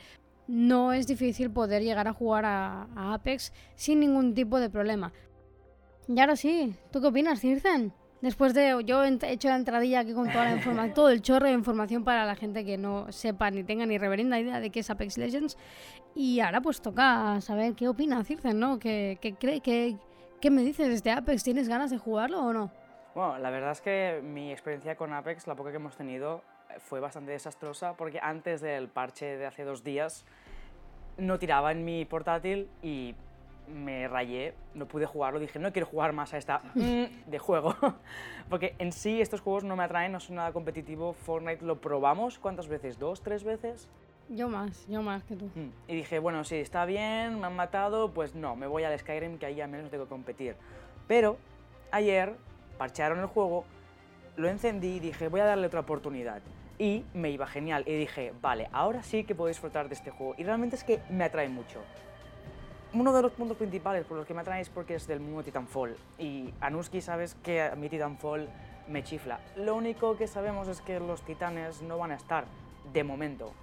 no 0.48 0.92
es 0.92 1.08
difícil 1.08 1.50
poder 1.50 1.82
llegar 1.82 2.08
a 2.10 2.14
jugar 2.14 2.44
a, 2.46 3.14
Apex 3.14 3.54
sin 3.76 4.02
ningún 4.02 4.34
tipo 4.34 4.60
de 4.60 4.70
problema. 4.70 5.14
Y 6.08 6.20
ahora 6.20 6.36
sí, 6.36 6.76
¿tú 6.92 7.00
qué 7.00 7.08
opinas, 7.08 7.40
Circen? 7.40 7.94
Después 8.22 8.54
de 8.54 8.82
yo 8.86 9.04
he 9.04 9.18
hecho 9.32 9.50
la 9.50 9.56
entradilla 9.56 10.00
aquí 10.00 10.14
con 10.14 10.30
toda 10.30 10.46
la 10.46 10.56
información, 10.56 10.94
todo 10.94 11.10
el 11.10 11.22
chorro 11.22 11.48
de 11.48 11.54
información 11.54 12.04
para 12.06 12.26
la 12.26 12.36
gente 12.36 12.64
que 12.64 12.78
no 12.78 13.12
sepa 13.12 13.52
ni 13.52 13.64
tenga 13.64 13.86
ni 13.86 13.98
reverenda 13.98 14.40
idea 14.40 14.62
de 14.62 14.70
qué 14.70 14.80
es 14.80 14.90
Apex 14.90 15.18
Legends. 15.18 15.58
Y 16.16 16.40
ahora 16.40 16.62
pues 16.62 16.82
toca 16.82 17.40
saber 17.42 17.74
qué 17.74 17.88
opina 17.88 18.24
Circen, 18.24 18.60
¿no? 18.60 18.80
¿Qué, 18.80 19.18
qué, 19.22 19.34
cree, 19.34 19.60
qué, 19.60 19.98
¿Qué 20.44 20.52
me 20.52 20.62
dices 20.62 20.90
este 20.90 21.10
Apex? 21.10 21.42
¿Tienes 21.42 21.70
ganas 21.70 21.90
de 21.90 21.98
jugarlo 21.98 22.42
o 22.42 22.52
no? 22.52 22.70
Bueno, 23.16 23.38
la 23.38 23.50
verdad 23.50 23.72
es 23.72 23.80
que 23.80 24.20
mi 24.22 24.52
experiencia 24.52 24.98
con 24.98 25.14
Apex, 25.14 25.48
la 25.48 25.56
poca 25.56 25.70
que 25.70 25.78
hemos 25.78 25.96
tenido, 25.96 26.42
fue 26.80 27.00
bastante 27.00 27.32
desastrosa 27.32 27.94
porque 27.94 28.20
antes 28.22 28.60
del 28.60 28.90
parche 28.90 29.38
de 29.38 29.46
hace 29.46 29.64
dos 29.64 29.86
días 29.86 30.26
no 31.18 31.40
tiraba 31.40 31.72
en 31.72 31.86
mi 31.86 32.04
portátil 32.04 32.68
y 32.82 33.16
me 33.74 34.10
rayé, 34.10 34.54
no 34.74 34.86
pude 34.86 35.06
jugarlo, 35.06 35.40
dije 35.40 35.60
no 35.60 35.72
quiero 35.72 35.88
jugar 35.88 36.12
más 36.12 36.34
a 36.34 36.38
esta 36.38 36.60
mm, 36.76 37.30
de 37.30 37.40
juego, 37.40 37.74
porque 38.50 38.76
en 38.80 38.92
sí 38.92 39.22
estos 39.22 39.40
juegos 39.40 39.64
no 39.64 39.78
me 39.78 39.86
atraen, 39.86 40.12
no 40.12 40.20
son 40.20 40.36
nada 40.36 40.52
competitivo, 40.52 41.14
Fortnite 41.14 41.64
lo 41.64 41.80
probamos, 41.80 42.38
¿cuántas 42.38 42.68
veces? 42.68 43.00
¿Dos, 43.00 43.22
tres 43.22 43.46
veces? 43.46 43.88
Yo 44.34 44.50
más, 44.50 44.88
yo 44.88 45.04
más 45.04 45.24
que 45.24 45.36
tú. 45.36 45.46
Mm, 45.54 45.70
y 45.88 45.96
dije, 45.96 46.18
bueno, 46.18 46.44
sí, 46.44 46.56
está 46.56 46.86
bien, 46.86 47.40
me 47.40 47.46
han 47.46 47.56
matado, 47.56 48.12
pues 48.12 48.34
no, 48.34 48.56
me 48.56 48.66
voy 48.66 48.84
al 48.84 48.98
Skyrim 48.98 49.38
que 49.38 49.46
ahí 49.46 49.62
al 49.62 49.70
menos 49.70 49.92
tengo 49.92 50.06
que 50.06 50.10
competir. 50.10 50.56
Pero 51.08 51.38
ayer 51.92 52.36
parchearon 52.80 53.20
el 53.20 53.28
juego, 53.28 53.64
lo 54.36 54.50
encendí 54.50 54.96
y 54.96 55.00
dije, 55.00 55.28
voy 55.28 55.42
a 55.42 55.46
darle 55.46 55.68
otra 55.68 55.82
oportunidad 55.82 56.42
y 56.80 57.06
me 57.14 57.30
iba 57.30 57.46
genial. 57.46 57.84
Y 57.86 57.96
dije, 57.96 58.34
vale, 58.42 58.70
ahora 58.72 59.04
sí 59.04 59.24
que 59.24 59.36
puedo 59.36 59.50
disfrutar 59.50 59.88
de 59.88 59.94
este 59.94 60.10
juego. 60.10 60.34
Y 60.40 60.44
realmente 60.44 60.78
es 60.78 60.84
que 60.84 61.00
me 61.12 61.26
atrae 61.26 61.50
mucho. 61.50 61.80
Uno 62.94 63.14
de 63.14 63.22
los 63.22 63.34
puntos 63.34 63.58
principales 63.58 64.04
por 64.06 64.18
los 64.18 64.26
que 64.26 64.34
me 64.34 64.42
atrae 64.42 64.62
es 64.62 64.70
porque 64.70 64.96
es 64.96 65.06
del 65.06 65.20
mundo 65.20 65.44
Titanfall. 65.44 65.96
Y 66.18 66.52
Anuski, 66.60 67.02
sabes 67.02 67.36
que 67.36 67.62
a 67.62 67.76
mí 67.76 67.88
Titanfall 67.88 68.50
me 68.88 69.04
chifla. 69.04 69.40
Lo 69.58 69.76
único 69.76 70.18
que 70.18 70.26
sabemos 70.26 70.68
es 70.68 70.82
que 70.82 71.00
los 71.00 71.22
titanes 71.22 71.84
no 71.84 72.00
van 72.00 72.12
a 72.12 72.16
estar, 72.16 72.46
de 72.92 73.04
momento. 73.04 73.54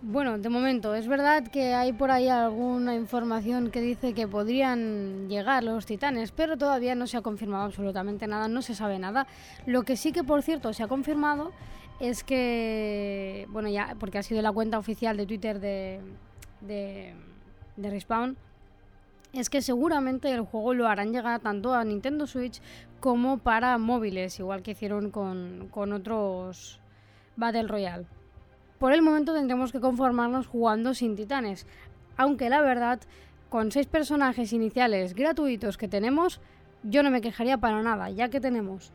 Bueno, 0.00 0.38
de 0.38 0.48
momento, 0.48 0.94
es 0.94 1.08
verdad 1.08 1.48
que 1.48 1.74
hay 1.74 1.92
por 1.92 2.12
ahí 2.12 2.28
alguna 2.28 2.94
información 2.94 3.72
que 3.72 3.80
dice 3.80 4.14
que 4.14 4.28
podrían 4.28 5.28
llegar 5.28 5.64
los 5.64 5.86
titanes, 5.86 6.30
pero 6.30 6.56
todavía 6.56 6.94
no 6.94 7.08
se 7.08 7.16
ha 7.16 7.20
confirmado 7.20 7.64
absolutamente 7.64 8.28
nada, 8.28 8.46
no 8.46 8.62
se 8.62 8.76
sabe 8.76 9.00
nada. 9.00 9.26
Lo 9.66 9.82
que 9.82 9.96
sí 9.96 10.12
que, 10.12 10.22
por 10.22 10.42
cierto, 10.42 10.72
se 10.72 10.84
ha 10.84 10.86
confirmado 10.86 11.50
es 11.98 12.22
que, 12.22 13.48
bueno, 13.50 13.68
ya, 13.68 13.96
porque 13.98 14.18
ha 14.18 14.22
sido 14.22 14.40
la 14.40 14.52
cuenta 14.52 14.78
oficial 14.78 15.16
de 15.16 15.26
Twitter 15.26 15.58
de, 15.58 16.00
de, 16.60 17.14
Respawn, 17.76 18.36
es 19.32 19.50
que 19.50 19.62
seguramente 19.62 20.30
el 20.30 20.42
juego 20.42 20.74
lo 20.74 20.86
harán 20.86 21.12
llegar 21.12 21.40
tanto 21.40 21.74
a 21.74 21.82
Nintendo 21.82 22.28
Switch 22.28 22.62
como 23.00 23.38
para 23.38 23.76
móviles, 23.78 24.38
igual 24.38 24.62
que 24.62 24.70
hicieron 24.70 25.10
con, 25.10 25.66
con 25.72 25.92
otros 25.92 26.78
Battle 27.36 27.66
Royale. 27.66 28.17
Por 28.78 28.92
el 28.92 29.02
momento 29.02 29.34
tendremos 29.34 29.72
que 29.72 29.80
conformarnos 29.80 30.46
jugando 30.46 30.94
sin 30.94 31.16
titanes, 31.16 31.66
aunque 32.16 32.48
la 32.48 32.60
verdad, 32.60 33.00
con 33.48 33.72
seis 33.72 33.86
personajes 33.86 34.52
iniciales 34.52 35.14
gratuitos 35.14 35.76
que 35.76 35.88
tenemos, 35.88 36.40
yo 36.84 37.02
no 37.02 37.10
me 37.10 37.20
quejaría 37.20 37.58
para 37.58 37.82
nada, 37.82 38.10
ya 38.10 38.28
que 38.28 38.40
tenemos 38.40 38.92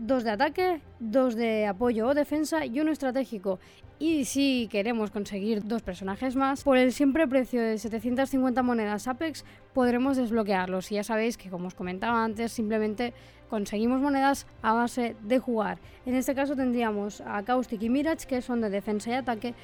dos 0.00 0.24
de 0.24 0.30
ataque, 0.30 0.80
dos 0.98 1.34
de 1.36 1.66
apoyo 1.66 2.08
o 2.08 2.14
defensa 2.14 2.64
y 2.64 2.80
uno 2.80 2.90
estratégico. 2.90 3.60
Y 3.98 4.24
si 4.24 4.66
queremos 4.70 5.10
conseguir 5.10 5.62
dos 5.62 5.82
personajes 5.82 6.34
más, 6.34 6.64
por 6.64 6.78
el 6.78 6.92
siempre 6.92 7.28
precio 7.28 7.60
de 7.60 7.76
750 7.76 8.62
monedas 8.62 9.06
Apex 9.06 9.44
podremos 9.74 10.16
desbloquearlos. 10.16 10.90
Y 10.90 10.94
ya 10.94 11.04
sabéis 11.04 11.36
que, 11.36 11.50
como 11.50 11.66
os 11.66 11.74
comentaba 11.74 12.24
antes, 12.24 12.50
simplemente 12.50 13.12
conseguimos 13.50 14.00
monedas 14.00 14.46
a 14.62 14.72
base 14.72 15.16
de 15.22 15.38
jugar. 15.38 15.78
En 16.06 16.14
este 16.14 16.34
caso 16.34 16.56
tendríamos 16.56 17.20
a 17.20 17.42
Caustic 17.42 17.82
y 17.82 17.90
Mirage, 17.90 18.26
que 18.26 18.40
son 18.40 18.62
de 18.62 18.70
defensa 18.70 19.10
y 19.10 19.14
ataque, 19.14 19.54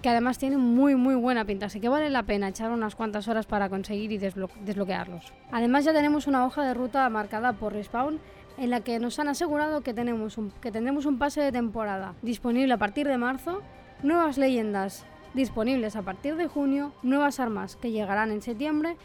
que 0.00 0.10
además 0.10 0.38
tienen 0.38 0.60
muy 0.60 0.94
muy 0.94 1.16
buena 1.16 1.44
pinta, 1.44 1.66
así 1.66 1.80
que 1.80 1.88
vale 1.88 2.10
la 2.10 2.22
pena 2.22 2.48
echar 2.48 2.70
unas 2.70 2.94
cuantas 2.94 3.26
horas 3.26 3.46
para 3.46 3.68
conseguir 3.68 4.12
y 4.12 4.18
desbloquearlos. 4.18 5.32
Además 5.50 5.84
ya 5.84 5.92
tenemos 5.92 6.28
una 6.28 6.46
hoja 6.46 6.62
de 6.62 6.74
ruta 6.74 7.08
marcada 7.08 7.54
por 7.54 7.72
Respawn 7.72 8.20
en 8.58 8.70
la 8.70 8.80
que 8.80 8.98
nos 8.98 9.18
han 9.18 9.28
asegurado 9.28 9.82
que, 9.82 9.94
tenemos 9.94 10.38
un, 10.38 10.50
que 10.50 10.72
tendremos 10.72 11.06
un 11.06 11.18
pase 11.18 11.40
de 11.40 11.52
temporada 11.52 12.14
disponible 12.22 12.72
a 12.72 12.78
partir 12.78 13.06
de 13.06 13.18
marzo, 13.18 13.62
nuevas 14.02 14.38
leyendas 14.38 15.04
disponibles 15.34 15.96
a 15.96 16.02
partir 16.02 16.36
de 16.36 16.46
junio, 16.46 16.92
nuevas 17.02 17.40
armas 17.40 17.76
que 17.76 17.90
llegarán 17.90 18.30
en 18.30 18.42
septiembre 18.42 18.96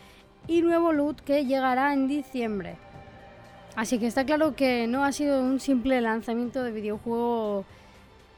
y 0.48 0.62
nuevo 0.62 0.94
loot 0.94 1.22
que 1.22 1.46
llegará 1.46 1.94
en 1.94 2.08
diciembre. 2.08 2.78
Así 3.76 4.00
que 4.00 4.08
está 4.08 4.26
claro 4.26 4.56
que 4.56 4.88
no 4.88 5.04
ha 5.04 5.12
sido 5.12 5.42
un 5.42 5.60
simple 5.60 6.02
lanzamiento 6.02 6.64
de 6.64 6.72
videojuego 6.72 7.66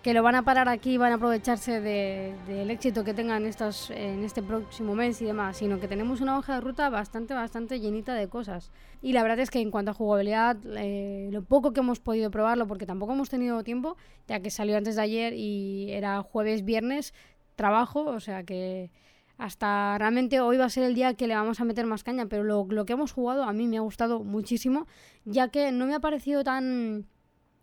que 0.03 0.13
lo 0.13 0.21
van 0.21 0.35
a 0.35 0.43
parar 0.43 0.67
aquí 0.67 0.95
y 0.95 0.97
van 0.97 1.13
a 1.13 1.15
aprovecharse 1.15 1.79
del 1.79 2.69
éxito 2.69 3.05
que 3.05 3.13
tengan 3.13 3.45
estos, 3.45 3.89
en 3.89 4.25
este 4.25 4.43
próximo 4.43 4.95
mes 4.95 5.21
y 5.21 5.25
demás, 5.25 5.57
sino 5.57 5.79
que 5.79 5.87
tenemos 5.87 6.19
una 6.19 6.37
hoja 6.37 6.55
de 6.55 6.61
ruta 6.61 6.89
bastante, 6.89 7.33
bastante 7.33 7.79
llenita 7.79 8.13
de 8.13 8.27
cosas. 8.27 8.69
Y 9.01 9.13
la 9.13 9.23
verdad 9.23 9.39
es 9.39 9.49
que 9.49 9.61
en 9.61 9.71
cuanto 9.71 9.91
a 9.91 9.93
jugabilidad, 9.93 10.57
eh, 10.75 11.29
lo 11.31 11.41
poco 11.41 11.71
que 11.71 11.79
hemos 11.79 12.01
podido 12.01 12.29
probarlo, 12.31 12.67
porque 12.67 12.85
tampoco 12.85 13.13
hemos 13.13 13.29
tenido 13.29 13.63
tiempo, 13.63 13.95
ya 14.27 14.41
que 14.41 14.49
salió 14.49 14.75
antes 14.75 14.97
de 14.97 15.03
ayer 15.03 15.33
y 15.37 15.89
era 15.91 16.21
jueves, 16.21 16.65
viernes, 16.65 17.13
trabajo, 17.55 18.03
o 18.03 18.19
sea 18.19 18.43
que 18.43 18.91
hasta 19.37 19.97
realmente 19.97 20.41
hoy 20.41 20.57
va 20.57 20.65
a 20.65 20.69
ser 20.69 20.83
el 20.83 20.95
día 20.95 21.13
que 21.13 21.27
le 21.27 21.35
vamos 21.35 21.61
a 21.61 21.63
meter 21.63 21.85
más 21.85 22.03
caña, 22.03 22.25
pero 22.25 22.43
lo, 22.43 22.67
lo 22.69 22.85
que 22.85 22.93
hemos 22.93 23.13
jugado 23.13 23.43
a 23.43 23.53
mí 23.53 23.67
me 23.67 23.77
ha 23.77 23.81
gustado 23.81 24.21
muchísimo, 24.21 24.85
ya 25.23 25.47
que 25.47 25.71
no 25.71 25.85
me 25.85 25.95
ha 25.95 26.01
parecido 26.01 26.43
tan 26.43 27.05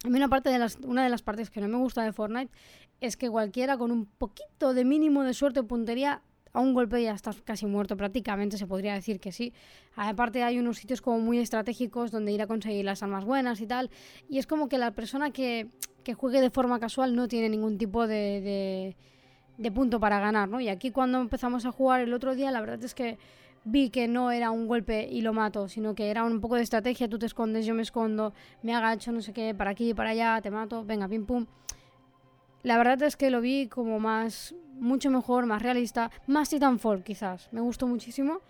a 0.04 0.08
mí 0.08 0.16
una, 0.16 0.28
parte 0.28 0.50
de 0.50 0.58
las, 0.58 0.78
una 0.82 1.04
de 1.04 1.10
las 1.10 1.22
partes 1.22 1.50
que 1.50 1.60
no 1.60 1.68
me 1.68 1.76
gusta 1.76 2.02
de 2.02 2.12
Fortnite 2.12 2.52
es 3.00 3.16
que 3.16 3.28
cualquiera 3.28 3.76
con 3.76 3.90
un 3.90 4.06
poquito 4.06 4.74
de 4.74 4.84
mínimo 4.84 5.22
de 5.24 5.34
suerte 5.34 5.60
o 5.60 5.66
puntería 5.66 6.22
a 6.52 6.60
un 6.60 6.74
golpe 6.74 7.02
ya 7.02 7.12
estás 7.12 7.40
casi 7.42 7.66
muerto 7.66 7.96
prácticamente, 7.96 8.58
se 8.58 8.66
podría 8.66 8.94
decir 8.94 9.20
que 9.20 9.30
sí. 9.30 9.52
Aparte 9.94 10.42
hay 10.42 10.58
unos 10.58 10.78
sitios 10.78 11.00
como 11.00 11.20
muy 11.20 11.38
estratégicos 11.38 12.10
donde 12.10 12.32
ir 12.32 12.42
a 12.42 12.46
conseguir 12.46 12.84
las 12.84 13.02
armas 13.02 13.24
buenas 13.24 13.60
y 13.60 13.66
tal. 13.66 13.90
Y 14.28 14.38
es 14.38 14.46
como 14.46 14.68
que 14.68 14.78
la 14.78 14.90
persona 14.90 15.30
que, 15.30 15.68
que 16.02 16.14
juegue 16.14 16.40
de 16.40 16.50
forma 16.50 16.80
casual 16.80 17.14
no 17.14 17.28
tiene 17.28 17.48
ningún 17.48 17.78
tipo 17.78 18.06
de, 18.06 18.40
de, 18.40 18.96
de 19.58 19.70
punto 19.70 20.00
para 20.00 20.18
ganar, 20.18 20.48
¿no? 20.48 20.60
Y 20.60 20.68
aquí 20.68 20.90
cuando 20.90 21.20
empezamos 21.20 21.66
a 21.66 21.72
jugar 21.72 22.00
el 22.00 22.12
otro 22.12 22.34
día, 22.34 22.50
la 22.50 22.60
verdad 22.60 22.82
es 22.82 22.94
que 22.94 23.18
vi 23.64 23.90
que 23.90 24.08
no 24.08 24.30
era 24.30 24.50
un 24.50 24.66
golpe 24.66 25.08
y 25.10 25.22
lo 25.22 25.32
mato, 25.32 25.68
sino 25.68 25.94
que 25.94 26.10
era 26.10 26.24
un 26.24 26.40
poco 26.40 26.56
de 26.56 26.62
estrategia, 26.62 27.08
tú 27.08 27.18
te 27.18 27.26
escondes, 27.26 27.66
yo 27.66 27.74
me 27.74 27.82
escondo, 27.82 28.32
me 28.62 28.74
agacho, 28.74 29.12
no 29.12 29.20
sé 29.20 29.32
qué, 29.32 29.54
para 29.54 29.70
aquí, 29.70 29.94
para 29.94 30.10
allá, 30.10 30.40
te 30.40 30.50
mato, 30.50 30.84
venga, 30.84 31.08
pim 31.08 31.26
pum. 31.26 31.46
La 32.62 32.76
verdad 32.76 33.02
es 33.02 33.16
que 33.16 33.30
lo 33.30 33.40
vi 33.40 33.68
como 33.68 34.00
más, 34.00 34.54
mucho 34.74 35.10
mejor, 35.10 35.46
más 35.46 35.62
realista, 35.62 36.10
más 36.26 36.50
Titanfall 36.50 37.02
quizás, 37.02 37.48
me 37.52 37.60
gustó 37.60 37.86
muchísimo. 37.86 38.40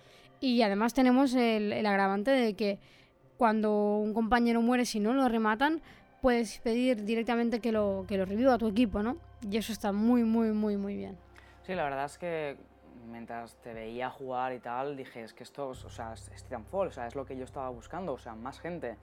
Y 0.41 0.63
además 0.63 0.95
tenemos 0.95 1.35
el, 1.35 1.73
el 1.73 1.87
agravante 1.87 2.31
de 2.31 2.55
que 2.55 2.79
cuando 3.37 3.99
un 3.99 4.15
compañero 4.15 4.63
muere, 4.63 4.85
si 4.85 5.01
no 5.01 5.13
lo 5.13 5.29
rematan, 5.29 5.83
puedes 6.21 6.59
pedir 6.59 7.05
directamente 7.05 7.61
que 7.61 7.73
lo, 7.73 8.05
que 8.07 8.17
lo 8.17 8.25
reviva 8.25 8.55
a 8.55 8.59
tu 8.59 8.69
equipo, 8.69 9.03
¿no? 9.03 9.17
Y 9.49 9.57
eso 9.57 9.73
está 9.73 9.93
muy, 9.93 10.25
muy, 10.25 10.53
muy, 10.53 10.77
muy 10.77 10.97
bien. 10.97 11.17
Sí, 11.67 11.75
la 11.75 11.85
verdad 11.85 12.05
es 12.05 12.19
que 12.19 12.57
mientras 13.11 13.57
te 13.57 13.75
veía 13.75 14.11
jugar 14.11 14.53
y 14.53 14.61
tal, 14.61 14.97
dije, 14.97 15.23
es 15.23 15.35
que 15.35 15.43
esto, 15.43 15.69
o 15.69 15.75
sea, 15.75 16.13
es 16.15 16.45
Titanfall, 16.45 16.89
o 16.89 16.93
sea, 16.93 17.07
es 17.07 17.15
lo 17.15 17.27
que 17.27 17.37
yo 17.37 17.45
estaba 17.45 17.69
buscando, 17.69 18.15
o 18.15 18.19
sea, 18.19 18.35
más 18.35 18.61
gente. 18.61 18.97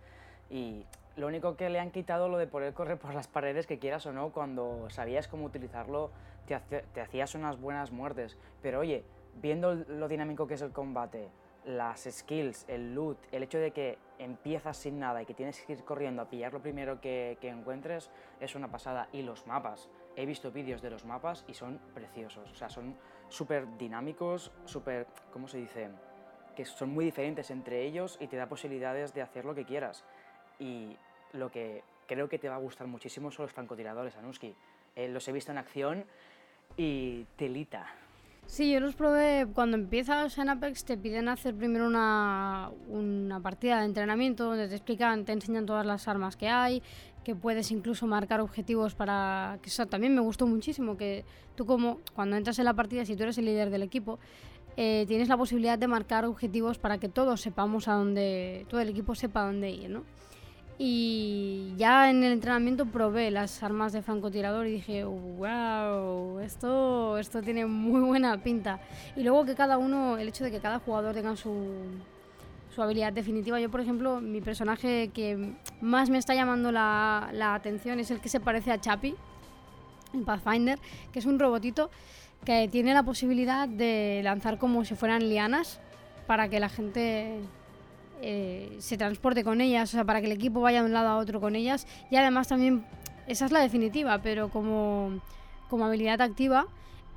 Y 0.50 0.86
lo 1.18 1.28
único 1.28 1.58
que 1.58 1.70
le 1.70 1.80
han 1.80 1.92
quitado 1.92 2.30
lo 2.30 2.38
de 2.38 2.48
poder 2.48 2.74
correr 2.74 2.98
por 2.98 3.14
las 3.14 3.28
paredes, 3.28 3.68
que 3.68 3.80
quieras 3.80 4.06
o 4.06 4.14
no, 4.14 4.30
cuando 4.30 4.88
sabías 4.90 5.28
cómo 5.28 5.46
utilizarlo, 5.46 6.12
te, 6.46 7.02
hacías 7.02 7.36
unas 7.36 7.60
buenas 7.60 7.92
muertes. 7.92 8.38
Pero 8.62 8.80
oye, 8.80 9.04
viendo 9.42 9.74
lo 9.74 10.08
dinámico 10.08 10.48
que 10.48 10.54
es 10.54 10.62
el 10.62 10.72
combate, 10.72 11.30
las 11.66 12.08
skills, 12.10 12.66
el 12.70 12.94
loot, 12.94 13.18
el 13.32 13.44
hecho 13.44 13.58
de 13.58 13.72
que 13.72 13.98
empiezas 14.20 14.78
sin 14.78 15.00
nada 15.00 15.22
y 15.22 15.26
que 15.26 15.34
tienes 15.34 15.60
que 15.62 15.74
ir 15.74 15.84
corriendo 15.84 16.22
a 16.22 16.30
pillar 16.30 16.54
lo 16.54 16.62
primero 16.62 17.02
que, 17.02 17.38
que 17.42 17.50
encuentres, 17.50 18.10
es 18.40 18.56
una 18.56 18.70
pasada. 18.70 19.10
Y 19.12 19.24
los 19.24 19.48
mapas, 19.48 19.90
he 20.16 20.26
visto 20.26 20.52
vídeos 20.52 20.82
de 20.82 20.92
los 20.92 21.04
mapas 21.04 21.46
y 21.48 21.56
son 21.56 21.80
preciosos, 21.94 22.50
o 22.52 22.56
sea, 22.56 22.70
son 22.70 22.96
súper 23.30 23.78
dinámicos, 23.78 24.52
súper, 24.66 25.08
¿cómo 25.32 25.48
se 25.48 25.58
dice? 25.58 25.90
Que 26.56 26.66
son 26.66 26.90
muy 26.90 27.06
diferentes 27.06 27.52
entre 27.52 27.84
ellos 27.84 28.18
y 28.20 28.28
te 28.28 28.38
da 28.38 28.48
posibilidades 28.48 29.14
de 29.14 29.22
hacer 29.22 29.46
lo 29.46 29.56
que 29.56 29.66
quieras. 29.66 30.04
Y 30.60 30.98
lo 31.34 31.52
que 31.52 31.84
creo 32.08 32.30
que 32.30 32.40
te 32.40 32.50
va 32.50 32.56
a 32.56 32.60
gustar 32.60 32.88
muchísimo 32.88 33.32
son 33.32 33.44
los 33.44 33.54
francotiradores, 33.54 34.16
Anuski. 34.16 34.56
Eh, 34.96 35.10
los 35.10 35.28
he 35.28 35.32
visto 35.32 35.52
en 35.52 35.58
acción 35.60 36.06
y 36.76 37.26
telita. 37.36 37.94
Sí, 38.48 38.72
yo 38.72 38.80
los 38.80 38.96
probé 38.96 39.46
cuando 39.54 39.76
empiezas 39.76 40.38
en 40.38 40.48
Apex, 40.48 40.86
te 40.86 40.98
piden 40.98 41.28
hacer 41.28 41.54
primero 41.54 41.86
una, 41.86 42.72
una 42.88 43.42
partida 43.42 43.80
de 43.80 43.86
entrenamiento 43.86 44.46
donde 44.46 44.70
te 44.70 44.76
explican, 44.76 45.26
te 45.26 45.34
enseñan 45.34 45.66
todas 45.66 45.86
las 45.86 46.08
armas 46.08 46.38
que 46.38 46.48
hay, 46.48 46.82
que 47.26 47.36
puedes 47.36 47.72
incluso 47.72 48.08
marcar 48.08 48.40
objetivos 48.40 48.96
para... 48.96 49.60
que 49.62 49.70
eso 49.70 49.86
también 49.86 50.16
me 50.16 50.22
gustó 50.22 50.48
muchísimo, 50.48 50.96
que 50.96 51.26
tú 51.56 51.66
como 51.66 52.00
cuando 52.16 52.38
entras 52.38 52.58
en 52.58 52.66
la 52.66 52.74
partida, 52.74 53.04
si 53.04 53.18
tú 53.18 53.24
eres 53.24 53.38
el 53.38 53.46
líder 53.46 53.70
del 53.70 53.84
equipo, 53.84 54.18
eh, 54.78 55.04
tienes 55.10 55.28
la 55.28 55.36
posibilidad 55.36 55.78
de 55.78 55.88
marcar 55.88 56.24
objetivos 56.24 56.78
para 56.78 57.00
que 57.00 57.10
todos 57.10 57.42
sepamos 57.42 57.90
a 57.90 57.96
dónde, 57.96 58.66
todo 58.70 58.80
el 58.80 58.88
equipo 58.88 59.14
sepa 59.14 59.42
a 59.42 59.48
dónde 59.48 59.72
ir, 59.72 59.90
¿no? 59.90 60.04
Y 60.80 61.74
ya 61.76 62.10
en 62.10 62.24
el 62.24 62.34
entrenamiento 62.34 62.86
probé 62.86 63.32
las 63.32 63.64
armas 63.64 63.94
de 63.94 64.04
francotirador 64.04 64.68
y 64.68 64.74
dije, 64.74 65.04
wow, 65.06 66.40
esto, 66.40 67.18
esto 67.18 67.42
tiene 67.42 67.66
muy 67.66 68.02
buena 68.02 68.38
pinta. 68.38 68.80
Y 69.16 69.24
luego 69.24 69.44
que 69.46 69.56
cada 69.56 69.80
uno, 69.80 70.18
el 70.18 70.28
hecho 70.28 70.44
de 70.44 70.52
que 70.52 70.60
cada 70.60 70.78
jugador 70.78 71.16
tenga 71.16 71.36
su, 71.36 71.66
su 72.70 72.84
habilidad 72.84 73.12
definitiva. 73.12 73.60
Yo, 73.60 73.72
por 73.72 73.82
ejemplo, 73.82 74.22
mi 74.22 74.40
personaje 74.40 75.10
que 75.12 75.56
más 75.82 76.12
me 76.12 76.20
está 76.20 76.36
llamando 76.36 76.72
la, 76.72 77.30
la 77.34 77.56
atención 77.56 78.00
es 78.00 78.12
el 78.12 78.20
que 78.20 78.30
se 78.30 78.40
parece 78.40 78.72
a 78.72 78.80
Chappie, 78.80 79.16
en 80.14 80.26
Pathfinder, 80.26 80.78
que 81.12 81.18
es 81.18 81.26
un 81.26 81.40
robotito 81.40 81.90
que 82.46 82.68
tiene 82.68 82.94
la 82.94 83.02
posibilidad 83.02 83.68
de 83.68 84.22
lanzar 84.24 84.60
como 84.60 84.86
si 84.86 84.94
fueran 84.94 85.28
lianas 85.28 85.80
para 86.28 86.50
que 86.50 86.60
la 86.60 86.70
gente 86.70 87.40
eh, 88.22 88.76
se 88.80 88.98
transporte 88.98 89.44
con 89.44 89.62
ellas, 89.62 89.90
o 89.90 89.92
sea, 89.94 90.06
para 90.06 90.20
que 90.22 90.28
el 90.28 90.34
equipo 90.34 90.62
vaya 90.62 90.82
de 90.82 90.88
un 90.88 90.94
lado 90.94 91.10
a 91.10 91.18
otro 91.18 91.40
con 91.40 91.56
ellas. 91.56 91.88
Y 92.10 92.16
además 92.16 92.48
también, 92.48 92.86
esa 93.28 93.46
es 93.46 93.52
la 93.52 93.60
definitiva, 93.60 94.20
pero 94.22 94.50
como, 94.50 95.22
como 95.70 95.86
habilidad 95.86 96.22
activa, 96.22 96.68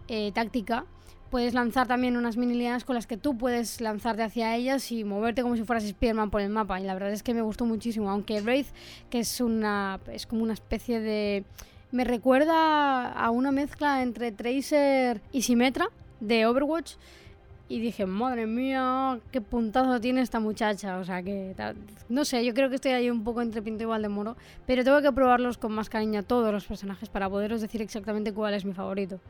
eh, 0.09 0.33
táctica, 0.33 0.85
puedes 1.31 1.55
lanzar 1.55 1.87
también 1.87 2.17
unas 2.17 2.37
mini 2.37 2.55
lianas 2.55 2.85
con 2.85 2.97
las 2.97 3.07
que 3.07 3.17
tú 3.17 3.39
puedes 3.39 3.81
lanzarte 3.81 4.23
hacia 4.23 4.57
ellas 4.57 4.91
y 4.91 5.05
moverte 5.05 5.43
como 5.43 5.57
si 5.57 5.63
fueras 5.63 5.85
Spearman 5.85 6.31
por 6.31 6.41
el 6.41 6.51
mapa. 6.51 6.81
Y 6.81 6.85
la 6.85 6.95
verdad 6.95 7.13
es 7.13 7.23
que 7.23 7.33
me 7.33 7.43
gustó 7.43 7.65
muchísimo, 7.65 8.11
aunque 8.11 8.41
Wraith, 8.41 8.67
que 9.09 9.21
es 9.21 9.41
una 9.41 10.01
es 10.13 10.27
como 10.27 10.43
una 10.43 10.55
especie 10.55 11.01
de 11.01 11.45
me 11.93 12.05
recuerda 12.05 13.13
a 13.13 13.31
una 13.31 13.53
mezcla 13.53 14.03
entre 14.03 14.33
Tracer 14.33 15.21
y 15.33 15.43
Symmetra 15.43 15.89
de 16.21 16.47
Overwatch 16.47 16.95
y 17.71 17.79
dije, 17.79 18.05
madre 18.05 18.49
mía, 18.49 19.21
qué 19.31 19.41
puntazo 19.41 20.01
tiene 20.01 20.23
esta 20.23 20.41
muchacha. 20.41 20.99
O 20.99 21.05
sea 21.05 21.23
que, 21.23 21.55
no 22.09 22.25
sé, 22.25 22.45
yo 22.45 22.53
creo 22.53 22.69
que 22.69 22.75
estoy 22.75 22.91
ahí 22.91 23.09
un 23.09 23.23
poco 23.23 23.43
entre 23.43 23.63
Pinto 23.63 23.85
y 23.85 23.87
Valdemoro, 23.87 24.37
pero 24.67 24.83
tengo 24.83 25.01
que 25.01 25.13
probarlos 25.13 25.57
con 25.57 25.71
más 25.71 25.89
cariño 25.89 26.19
a 26.19 26.23
todos 26.25 26.53
los 26.53 26.67
personajes 26.67 27.09
para 27.09 27.31
poderos 27.31 27.61
decir 27.61 27.81
exactamente 27.81 28.35
cuál 28.35 28.55
es 28.55 28.65
mi 28.65 28.73
favorito. 28.73 29.21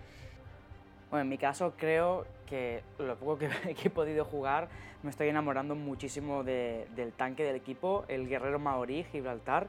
Bueno, 1.11 1.24
en 1.24 1.29
mi 1.29 1.37
caso 1.37 1.74
creo 1.76 2.26
que 2.46 2.83
lo 2.98 3.14
poco 3.16 3.37
que, 3.37 3.50
he 3.85 3.90
podido 3.90 4.24
jugar 4.24 4.68
me 5.03 5.11
estoy 5.11 5.29
enamorando 5.29 5.74
muchísimo 5.74 6.42
del 6.42 7.12
tanque 7.18 7.44
del 7.44 7.57
equipo, 7.57 8.07
el 8.09 8.26
guerrero 8.26 8.59
maorí, 8.59 9.05
Gibraltar. 9.12 9.68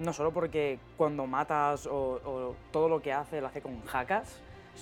No 0.00 0.12
solo 0.12 0.32
porque 0.32 0.80
cuando 0.96 1.26
matas 1.28 1.86
o, 1.86 2.20
o 2.24 2.56
todo 2.72 2.88
lo 2.88 3.00
que 3.00 3.12
hace 3.12 3.40
lo 3.40 3.46
hace 3.46 3.60
con 3.60 3.80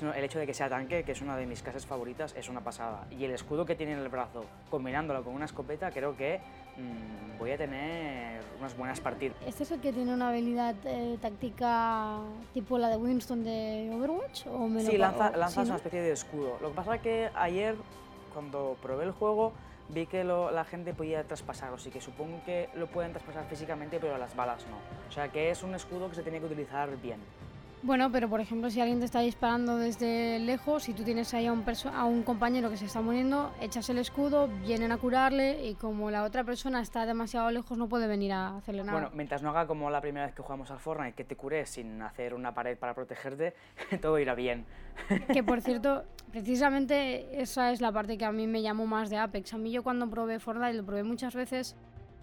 jackas, 0.01 0.17
el 0.17 0.25
hecho 0.25 0.39
de 0.39 0.47
que 0.47 0.55
sea 0.55 0.69
tanque, 0.69 1.03
que 1.05 1.13
es 1.13 1.21
una 1.21 1.37
de 1.37 1.47
mis 1.47 1.63
casas 1.63 1.87
favoritas, 1.87 2.35
es 2.37 2.49
una 2.49 2.61
pasada. 2.63 3.07
Y 3.11 3.25
el 3.25 3.31
escudo 3.33 3.65
que 3.67 3.75
tiene 3.75 3.93
en 3.93 3.99
el 4.01 4.09
brazo, 4.09 4.45
combinándolo 4.71 5.23
con 5.25 5.35
una 5.35 5.45
escopeta, 5.45 5.91
creo 5.91 6.17
que 6.17 6.41
mmm, 6.77 7.39
voy 7.39 7.51
a 7.53 7.57
tener 7.59 8.41
unas 8.59 8.77
buenas 8.77 9.01
partidas. 9.01 9.37
¿Este 9.47 9.63
es 9.65 9.71
el 9.71 9.81
que 9.81 9.93
tiene 9.93 10.13
una 10.15 10.29
habilidad 10.31 10.75
eh, 10.85 11.19
táctica 11.21 12.19
tipo 12.55 12.79
la 12.79 12.89
de 12.89 12.97
Winston 12.97 13.45
de 13.45 13.91
Overwatch? 13.95 14.45
sí, 14.85 14.97
lanza, 14.99 15.31
lanzas 15.37 15.67
una 15.67 15.77
especie 15.77 16.01
de 16.03 16.13
escudo. 16.13 16.59
Lo 16.61 16.71
que 16.71 16.75
pasa 16.75 16.95
es 16.97 17.01
que 17.03 17.31
ayer, 17.35 17.75
cuando 18.33 18.77
probé 18.83 19.05
el 19.05 19.13
juego, 19.13 19.53
vi 19.89 20.07
que 20.07 20.25
lo- 20.25 20.51
la 20.51 20.65
gente 20.65 20.93
podía 20.95 21.23
traspasarlo, 21.25 21.77
así 21.77 21.91
que 21.91 22.01
supongo 22.01 22.41
que 22.45 22.69
lo 22.75 22.89
pueden 22.89 23.13
traspasar 23.13 23.45
físicamente, 23.47 23.99
pero 24.01 24.19
las 24.19 24.35
balas 24.35 24.67
no. 24.69 24.77
O 25.09 25.13
sea 25.13 25.29
que 25.29 25.51
es 25.51 25.63
un 25.63 25.75
escudo 25.75 26.09
que 26.09 26.17
se 26.17 26.23
tiene 26.23 26.41
que 26.41 26.47
utilizar 26.47 26.89
bien. 27.01 27.21
Bueno, 27.87 28.11
pero 28.11 28.29
por 28.29 28.40
ejemplo, 28.40 28.68
si 28.68 28.81
alguien 28.81 28.99
te 28.99 29.05
está 29.05 29.20
disparando 29.20 29.77
desde 29.77 30.40
lejos, 30.40 30.83
si 30.83 30.92
tú 30.92 31.05
tienes 31.05 31.33
ahí 31.35 31.46
a 31.46 31.53
un, 31.53 31.64
perso- 31.64 31.92
a 31.94 32.05
un 32.05 32.25
compañero 32.25 32.68
que 32.68 32.77
se 32.77 32.87
está 32.87 33.01
muriendo, 33.01 33.53
echas 33.61 33.88
el 33.90 33.99
escudo, 33.99 34.49
vienen 34.66 34.90
a 34.90 34.96
curarle 34.96 35.64
y 35.68 35.75
como 35.75 36.11
la 36.11 36.25
otra 36.25 36.42
persona 36.42 36.81
está 36.81 37.07
demasiado 37.07 37.49
lejos 37.53 37.79
no 37.79 37.88
puede 37.88 38.09
venir 38.09 38.33
a 38.33 38.57
hacerle 38.57 38.83
nada. 38.83 38.99
Bueno, 38.99 39.14
mientras 39.14 39.40
no 39.44 39.51
haga 39.51 39.68
como 39.68 39.88
la 39.88 40.01
primera 40.01 40.27
vez 40.27 40.35
que 40.35 40.42
jugamos 40.42 40.68
al 40.72 40.81
Fortnite, 40.81 41.12
que 41.14 41.22
te 41.22 41.37
cures 41.37 41.70
sin 41.70 42.03
hacer 42.03 42.35
una 42.35 42.53
pared 42.53 42.77
para 42.77 42.92
protegerte, 42.92 43.55
todo 44.03 44.18
irá 44.18 44.35
bien. 44.35 44.64
Que 45.33 45.44
por 45.44 45.61
cierto, 45.62 46.03
precisamente 46.33 47.40
esa 47.40 47.70
es 47.70 47.81
la 47.81 47.92
parte 47.92 48.18
que 48.18 48.25
a 48.25 48.33
mí 48.33 48.49
me 48.49 48.62
llamó 48.62 48.87
más 48.87 49.11
de 49.11 49.18
Apex. 49.18 49.55
A 49.55 49.59
mí 49.59 49.70
yo 49.70 49.85
cuando 49.85 50.11
probé 50.11 50.40
Fortnite 50.40 50.75
lo 50.75 50.85
probé 50.85 51.05
muchas 51.05 51.37
veces 51.37 51.77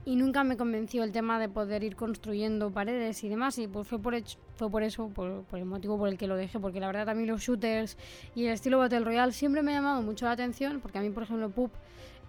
y 0.05 0.15
nunca 0.15 0.43
me 0.43 0.57
convenció 0.57 1.03
el 1.03 1.11
tema 1.11 1.39
de 1.39 1.47
poder 1.49 1.83
ir 1.83 1.95
construyendo 1.95 2.71
paredes 2.71 3.23
y 3.23 3.29
demás 3.29 3.57
y 3.57 3.67
pues 3.67 3.87
fue 3.87 3.99
por, 3.99 4.15
hecho- 4.15 4.37
fue 4.55 4.69
por 4.69 4.83
eso, 4.83 5.09
por, 5.09 5.45
el 5.53 5.65
motivo 5.65 5.97
por 5.97 6.09
el 6.09 6.17
que 6.17 6.27
lo 6.27 6.35
dejé, 6.35 6.59
porque 6.59 6.79
la 6.79 6.87
verdad 6.87 7.15
mí 7.15 7.25
los 7.25 7.41
shooters 7.41 7.97
y 8.35 8.45
el 8.45 8.53
estilo 8.53 8.79
Battle 8.79 8.99
Royale 9.01 9.31
siempre 9.31 9.61
me 9.61 9.71
ha 9.71 9.75
llamado 9.75 10.01
mucho 10.01 10.25
la 10.25 10.31
atención, 10.31 10.79
porque 10.81 10.97
a 10.97 11.01
mí 11.01 11.09
por 11.09 11.23
ejemplo 11.23 11.49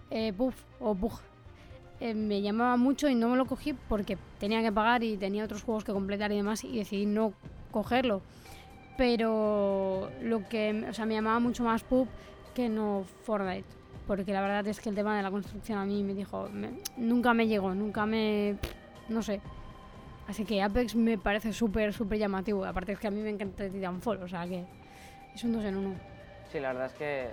eh, 0.09 0.33
Puff 0.33 0.55
o 0.79 0.95
Pug 0.95 1.13
eh, 1.99 2.13
me 2.13 2.41
llamaba 2.41 2.77
mucho 2.77 3.09
y 3.09 3.15
no 3.15 3.29
me 3.29 3.37
lo 3.37 3.45
cogí 3.45 3.73
porque 3.73 4.17
tenía 4.39 4.61
que 4.61 4.71
pagar 4.71 5.03
y 5.03 5.17
tenía 5.17 5.43
otros 5.45 5.63
juegos 5.63 5.83
que 5.83 5.93
completar 5.93 6.31
y 6.31 6.35
demás 6.37 6.63
y 6.63 6.77
decidí 6.77 7.05
no 7.05 7.33
cogerlo 7.71 8.21
pero 8.97 10.09
lo 10.21 10.47
que 10.47 10.85
o 10.89 10.93
sea, 10.93 11.05
me 11.05 11.15
llamaba 11.15 11.39
mucho 11.39 11.63
más 11.63 11.83
pub 11.83 12.07
que 12.53 12.69
no 12.69 13.03
Fortnite. 13.23 13.65
Porque 14.07 14.31
la 14.33 14.41
verdad 14.41 14.67
es 14.67 14.79
que 14.79 14.89
el 14.89 14.95
tema 14.95 15.15
de 15.17 15.23
la 15.23 15.31
construcción 15.31 15.79
a 15.79 15.85
mí 15.85 16.03
me 16.03 16.13
dijo, 16.13 16.47
me- 16.51 16.71
nunca 16.97 17.33
me 17.33 17.47
llegó, 17.47 17.73
nunca 17.73 18.05
me... 18.05 18.55
no 19.09 19.21
sé. 19.21 19.41
Así 20.27 20.43
que 20.45 20.61
Apex 20.61 20.95
me 20.95 21.17
parece 21.17 21.53
súper, 21.53 21.93
súper 21.93 22.17
llamativo. 22.17 22.65
Aparte 22.65 22.93
es 22.93 22.99
que 22.99 23.07
a 23.07 23.11
mí 23.11 23.21
me 23.21 23.29
encanta 23.29 23.69
Titanfall, 23.69 24.21
o 24.23 24.27
sea 24.27 24.47
que 24.47 24.63
es 25.33 25.43
un 25.43 25.53
dos 25.53 25.63
en 25.63 25.77
uno. 25.77 25.95
Sí, 26.51 26.59
la 26.59 26.69
verdad 26.73 26.87
es 26.87 26.93
que 26.93 27.29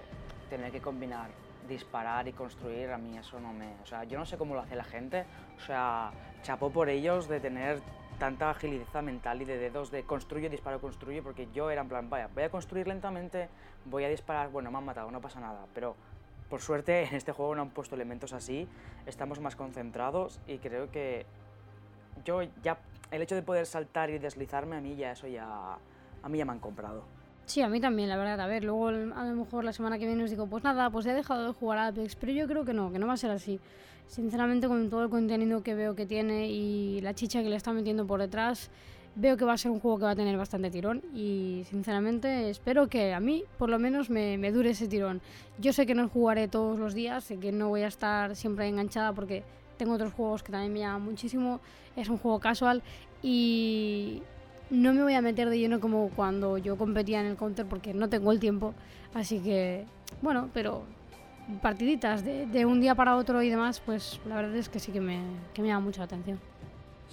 tener 0.51 0.71
que 0.73 0.81
combinar 0.81 1.31
disparar 1.69 2.27
y 2.27 2.33
construir, 2.33 2.91
a 2.91 2.99
mí 2.99 3.17
eso 3.17 3.39
no 3.39 3.53
me... 3.53 3.67
O 3.83 3.87
sea, 3.87 4.05
yo 4.05 4.19
no 4.19 4.27
sé 4.27 4.37
cómo 4.37 4.55
lo 4.55 4.61
hace 4.61 4.75
la 4.75 4.85
gente. 4.85 5.25
O 5.59 5.61
sea, 5.65 6.11
chapó 6.43 6.71
por 6.71 6.89
ellos 6.89 7.29
de 7.29 7.39
tener 7.39 7.81
tanta 8.19 8.51
agilidad 8.51 9.01
mental 9.03 9.41
y 9.41 9.45
de 9.45 9.59
dedos 9.59 9.91
de 9.91 10.03
construyo, 10.03 10.51
disparo, 10.51 10.81
construyo, 10.81 11.23
porque 11.23 11.49
yo 11.55 11.71
era 11.71 11.83
en 11.83 11.89
plan, 11.89 12.11
vaya, 12.11 12.29
voy 12.35 12.43
a 12.43 12.51
construir 12.51 12.89
lentamente, 12.89 13.49
voy 13.87 14.05
a 14.05 14.09
disparar, 14.09 14.51
bueno, 14.51 14.71
me 14.71 14.79
han 14.79 14.85
matado, 14.85 15.11
no 15.11 15.21
pasa 15.21 15.41
nada, 15.41 15.61
pero 15.73 15.97
por 16.53 16.61
suerte 16.61 17.05
en 17.05 17.15
este 17.15 17.33
juego 17.33 17.55
no 17.55 17.63
han 17.63 17.71
puesto 17.71 17.95
elementos 17.95 18.35
así, 18.35 18.69
estamos 19.07 19.41
más 19.41 19.57
concentrados 19.57 20.39
y 20.47 20.59
creo 20.59 20.91
que 20.91 21.25
yo 22.27 22.43
ya, 22.63 22.77
el 23.11 23.23
hecho 23.23 23.35
de 23.35 23.41
poder 23.41 23.65
saltar 23.65 24.11
y 24.11 24.19
deslizarme 24.19 24.77
a 24.77 24.83
mí 24.83 24.95
ya 24.95 25.13
eso 25.13 25.27
ya, 25.27 25.47
a 26.23 26.29
mí 26.29 26.37
ya 26.37 26.45
me 26.45 26.53
han 26.53 26.59
comprado. 26.59 27.05
Sí, 27.47 27.63
a 27.63 27.71
mí 27.71 27.81
también, 27.81 28.11
la 28.11 28.19
verdad. 28.19 28.39
A 28.39 28.47
ver, 28.47 28.65
luego 28.65 28.89
a 28.89 28.93
lo 28.93 29.35
mejor 29.35 29.65
la 29.65 29.73
semana 29.73 29.99
que 29.99 30.05
viene 30.05 30.23
os 30.25 30.29
digo, 30.29 30.47
pues 30.47 30.63
nada, 30.63 30.91
pues 30.91 31.07
he 31.07 31.15
dejado 31.15 31.47
de 31.47 31.55
jugar 31.55 31.79
a 31.79 31.87
Apex, 31.87 32.17
pero 32.17 32.33
yo 32.33 32.47
creo 32.47 32.67
que 32.67 32.75
no, 32.75 32.93
que 32.93 32.99
no 32.99 33.07
va 33.07 33.15
a 33.15 33.17
ser 33.17 33.31
así. 33.31 33.59
Sinceramente, 34.07 34.69
con 34.69 34.91
todo 34.91 35.05
el 35.05 35.09
contenido 35.09 35.63
que 35.63 35.75
veo 35.75 35.95
que 35.95 36.05
tiene 36.05 36.49
y 36.49 37.01
la 37.01 37.15
chicha 37.15 37.43
que 37.43 37.49
le 37.49 37.57
está 37.57 37.73
metiendo 37.73 38.07
por 38.07 38.21
detrás, 38.21 38.71
veo 39.15 39.37
que 39.37 39.45
va 39.45 39.53
a 39.53 39.59
ser 39.59 39.71
un 39.71 39.81
juego 39.81 39.99
que 39.99 40.05
va 40.05 40.13
a 40.13 40.17
tener 40.17 40.37
bastante 40.37 40.71
tirón 40.71 41.03
y 41.15 41.65
sinceramente 41.69 42.49
espero 42.49 42.89
que 42.89 43.13
a 43.13 43.21
mí 43.21 43.45
por 43.59 43.69
lo 43.69 43.79
menos 43.79 44.09
me, 44.11 44.39
me 44.39 44.53
dure 44.53 44.71
ese 44.71 44.89
tirón. 44.89 45.21
Yo 45.59 45.73
sé 45.73 45.87
que 45.87 45.95
no 45.95 46.09
jugaré 46.09 46.49
todos 46.49 46.79
los 46.79 46.95
días, 46.95 47.25
sé 47.25 47.39
que 47.39 47.53
no 47.53 47.69
voy 47.69 47.83
a 47.83 47.89
estar 47.89 48.35
siempre 48.37 48.67
enganchada 48.69 49.13
porque 49.13 49.43
tengo 49.77 49.95
otros 49.95 50.13
juegos 50.13 50.43
que 50.43 50.53
también 50.53 50.73
me 50.73 50.81
llaman 50.81 51.03
muchísimo, 51.03 51.61
es 51.97 52.09
un 52.09 52.19
juego 52.19 52.41
casual 52.41 52.83
y 53.23 54.23
no 54.71 54.95
me 54.95 55.03
voy 55.03 55.15
a 55.15 55.21
meter 55.21 55.51
de 55.51 55.59
lleno 55.59 55.81
como 55.81 56.09
cuando 56.11 56.57
yo 56.57 56.79
competía 56.79 57.21
en 57.21 57.27
el 57.27 57.37
counter 57.37 57.67
porque 57.67 57.93
no 57.93 58.09
tengo 58.09 58.33
el 58.33 58.41
tiempo, 58.41 58.75
así 59.13 59.41
que 59.41 59.85
bueno, 60.23 60.49
pero 60.55 60.85
partiditas 61.61 62.25
de, 62.25 62.47
de 62.47 62.65
un 62.65 62.81
día 62.81 62.95
para 62.95 63.17
otro 63.17 63.43
y 63.43 63.51
demás, 63.51 63.83
pues 63.85 64.21
la 64.27 64.37
verdad 64.37 64.57
es 64.57 64.69
que 64.69 64.79
sí 64.79 64.93
que 64.93 65.01
me, 65.01 65.21
que 65.53 65.61
me 65.61 65.69
llama 65.69 65.85
mucho 65.85 66.01
la 66.01 66.05
atención. 66.05 66.52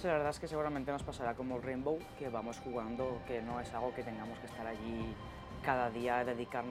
Sí, 0.00 0.06
la 0.06 0.14
verdad 0.14 0.30
es 0.30 0.40
que 0.40 0.48
seguramente 0.48 0.90
nos 0.90 1.02
pasará 1.02 1.34
como 1.34 1.56
el 1.56 1.62
Rainbow, 1.62 1.98
que 2.18 2.30
vamos 2.30 2.58
jugando, 2.64 3.20
que 3.26 3.42
no 3.42 3.60
es 3.60 3.70
algo 3.74 3.92
que 3.92 4.02
tengamos 4.02 4.38
que 4.38 4.46
estar 4.46 4.66
allí 4.66 5.14
cada 5.62 5.90
día, 5.90 6.24
dedicar 6.24 6.64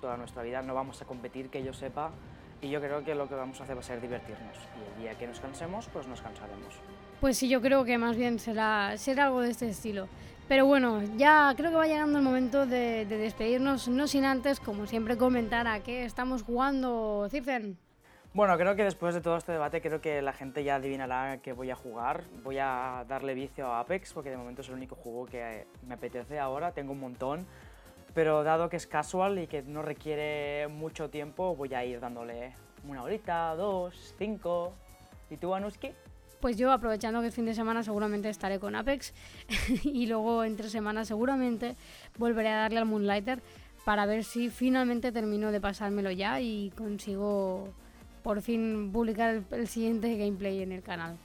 toda 0.00 0.16
nuestra 0.16 0.44
vida, 0.44 0.62
no 0.62 0.72
vamos 0.72 1.02
a 1.02 1.04
competir, 1.04 1.48
que 1.48 1.64
yo 1.64 1.72
sepa, 1.72 2.12
y 2.60 2.70
yo 2.70 2.80
creo 2.80 3.04
que 3.04 3.16
lo 3.16 3.28
que 3.28 3.34
vamos 3.34 3.58
a 3.58 3.64
hacer 3.64 3.74
va 3.74 3.80
a 3.80 3.82
ser 3.82 4.00
divertirnos, 4.00 4.56
y 4.78 4.94
el 4.94 5.02
día 5.02 5.18
que 5.18 5.26
nos 5.26 5.40
cansemos, 5.40 5.88
pues 5.92 6.06
nos 6.06 6.22
cansaremos. 6.22 6.72
Pues 7.20 7.36
sí, 7.36 7.48
yo 7.48 7.60
creo 7.60 7.84
que 7.84 7.98
más 7.98 8.16
bien 8.16 8.38
será, 8.38 8.96
será 8.96 9.24
algo 9.24 9.40
de 9.40 9.50
este 9.50 9.68
estilo. 9.68 10.06
Pero 10.46 10.64
bueno, 10.64 11.02
ya 11.16 11.52
creo 11.56 11.70
que 11.72 11.76
va 11.76 11.88
llegando 11.88 12.18
el 12.18 12.24
momento 12.24 12.64
de, 12.64 13.06
de 13.06 13.16
despedirnos, 13.16 13.88
no 13.88 14.06
sin 14.06 14.24
antes, 14.24 14.60
como 14.60 14.86
siempre, 14.86 15.16
comentar 15.16 15.66
a 15.66 15.80
qué 15.80 16.04
estamos 16.04 16.44
jugando, 16.44 17.26
Circen. 17.28 17.76
Bueno, 18.34 18.56
creo 18.56 18.74
que 18.74 18.84
después 18.84 19.14
de 19.14 19.20
todo 19.20 19.36
este 19.36 19.52
debate, 19.52 19.82
creo 19.82 20.00
que 20.00 20.22
la 20.22 20.32
gente 20.32 20.64
ya 20.64 20.76
adivinará 20.76 21.42
que 21.42 21.52
voy 21.52 21.70
a 21.70 21.76
jugar. 21.76 22.24
Voy 22.42 22.56
a 22.58 23.04
darle 23.06 23.34
vicio 23.34 23.66
a 23.66 23.80
Apex, 23.80 24.14
porque 24.14 24.30
de 24.30 24.38
momento 24.38 24.62
es 24.62 24.68
el 24.68 24.74
único 24.74 24.96
juego 24.96 25.26
que 25.26 25.66
me 25.86 25.94
apetece 25.94 26.38
ahora, 26.38 26.72
tengo 26.72 26.92
un 26.92 27.00
montón. 27.00 27.46
Pero 28.14 28.42
dado 28.42 28.70
que 28.70 28.76
es 28.76 28.86
casual 28.86 29.38
y 29.38 29.48
que 29.48 29.60
no 29.60 29.82
requiere 29.82 30.66
mucho 30.68 31.10
tiempo, 31.10 31.54
voy 31.54 31.74
a 31.74 31.84
ir 31.84 32.00
dándole 32.00 32.54
una 32.88 33.02
horita, 33.02 33.54
dos, 33.54 34.14
cinco. 34.16 34.72
¿Y 35.28 35.36
tú, 35.36 35.54
Anuski? 35.54 35.92
Pues 36.40 36.56
yo, 36.56 36.72
aprovechando 36.72 37.20
que 37.20 37.26
el 37.26 37.32
fin 37.32 37.44
de 37.44 37.52
semana 37.52 37.82
seguramente 37.82 38.30
estaré 38.30 38.58
con 38.58 38.74
Apex 38.74 39.12
y 39.84 40.06
luego 40.06 40.42
entre 40.44 40.70
semanas 40.70 41.06
seguramente 41.06 41.76
volveré 42.16 42.48
a 42.48 42.62
darle 42.62 42.78
al 42.78 42.86
Moonlighter 42.86 43.42
para 43.84 44.06
ver 44.06 44.24
si 44.24 44.48
finalmente 44.48 45.12
termino 45.12 45.52
de 45.52 45.60
pasármelo 45.60 46.10
ya 46.10 46.40
y 46.40 46.70
consigo 46.70 47.68
por 48.22 48.42
fin 48.42 48.90
publicar 48.92 49.42
el, 49.50 49.68
siguiente 49.68 50.16
gameplay 50.16 50.62
en 50.62 50.72
el 50.72 50.82
canal. 50.82 51.16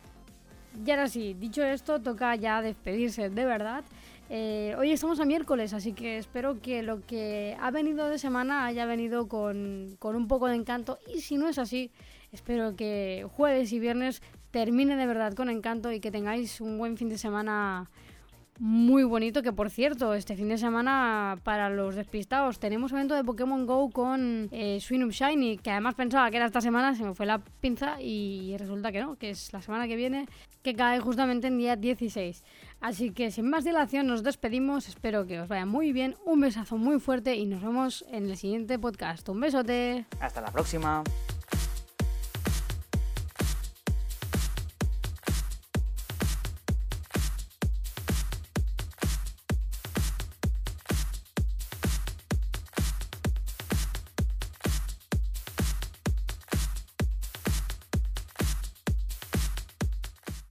Y 0.85 0.91
ahora 0.91 1.07
sí, 1.07 1.33
dicho 1.33 1.63
esto, 1.63 1.99
toca 2.01 2.35
ya 2.35 2.61
despedirse 2.61 3.29
de 3.29 3.45
verdad. 3.45 3.83
Eh, 4.29 4.75
hoy 4.77 4.91
estamos 4.91 5.19
a 5.19 5.25
miércoles, 5.25 5.73
así 5.73 5.93
que 5.93 6.17
espero 6.17 6.61
que 6.61 6.83
lo 6.83 7.05
que 7.05 7.57
ha 7.59 7.71
venido 7.71 8.09
de 8.09 8.19
semana 8.19 8.65
haya 8.65 8.85
venido 8.85 9.27
con, 9.27 9.95
con 9.99 10.15
un 10.15 10.27
poco 10.27 10.47
de 10.47 10.55
encanto. 10.55 10.99
Y 11.13 11.21
si 11.21 11.37
no 11.37 11.47
es 11.47 11.57
así, 11.57 11.91
espero 12.31 12.75
que 12.75 13.25
jueves 13.35 13.71
y 13.71 13.79
viernes 13.79 14.21
termine 14.51 14.95
de 14.95 15.05
verdad 15.05 15.33
con 15.33 15.49
encanto 15.49 15.91
y 15.91 15.99
que 15.99 16.11
tengáis 16.11 16.61
un 16.61 16.77
buen 16.77 16.97
fin 16.97 17.09
de 17.09 17.17
semana 17.17 17.89
muy 18.59 19.03
bonito. 19.03 19.41
Que 19.41 19.53
por 19.53 19.69
cierto, 19.69 20.13
este 20.13 20.35
fin 20.35 20.49
de 20.49 20.57
semana, 20.57 21.39
para 21.43 21.69
los 21.69 21.95
despistados, 21.95 22.59
tenemos 22.59 22.91
evento 22.91 23.15
de 23.15 23.23
Pokémon 23.23 23.65
Go 23.65 23.89
con 23.89 24.49
eh, 24.51 24.79
Swing 24.79 25.09
Shiny, 25.09 25.57
que 25.57 25.71
además 25.71 25.95
pensaba 25.95 26.29
que 26.31 26.37
era 26.37 26.45
esta 26.45 26.61
semana, 26.61 26.95
se 26.95 27.03
me 27.03 27.13
fue 27.13 27.25
la 27.25 27.39
pinza 27.39 28.01
y 28.01 28.55
resulta 28.57 28.91
que 28.91 29.01
no, 29.01 29.15
que 29.15 29.29
es 29.29 29.51
la 29.53 29.61
semana 29.61 29.87
que 29.87 29.95
viene, 29.95 30.27
que 30.63 30.73
cae 30.73 30.99
justamente 30.99 31.47
en 31.47 31.57
día 31.57 31.75
16. 31.75 32.43
Así 32.81 33.11
que 33.11 33.31
sin 33.31 33.49
más 33.49 33.63
dilación, 33.63 34.07
nos 34.07 34.23
despedimos. 34.23 34.87
Espero 34.87 35.25
que 35.25 35.39
os 35.39 35.47
vaya 35.47 35.65
muy 35.65 35.93
bien. 35.93 36.15
Un 36.25 36.41
besazo 36.41 36.77
muy 36.77 36.99
fuerte 36.99 37.35
y 37.35 37.45
nos 37.45 37.61
vemos 37.61 38.05
en 38.09 38.29
el 38.29 38.37
siguiente 38.37 38.77
podcast. 38.77 39.27
Un 39.29 39.39
besote. 39.39 40.05
Hasta 40.19 40.41
la 40.41 40.51
próxima. 40.51 41.03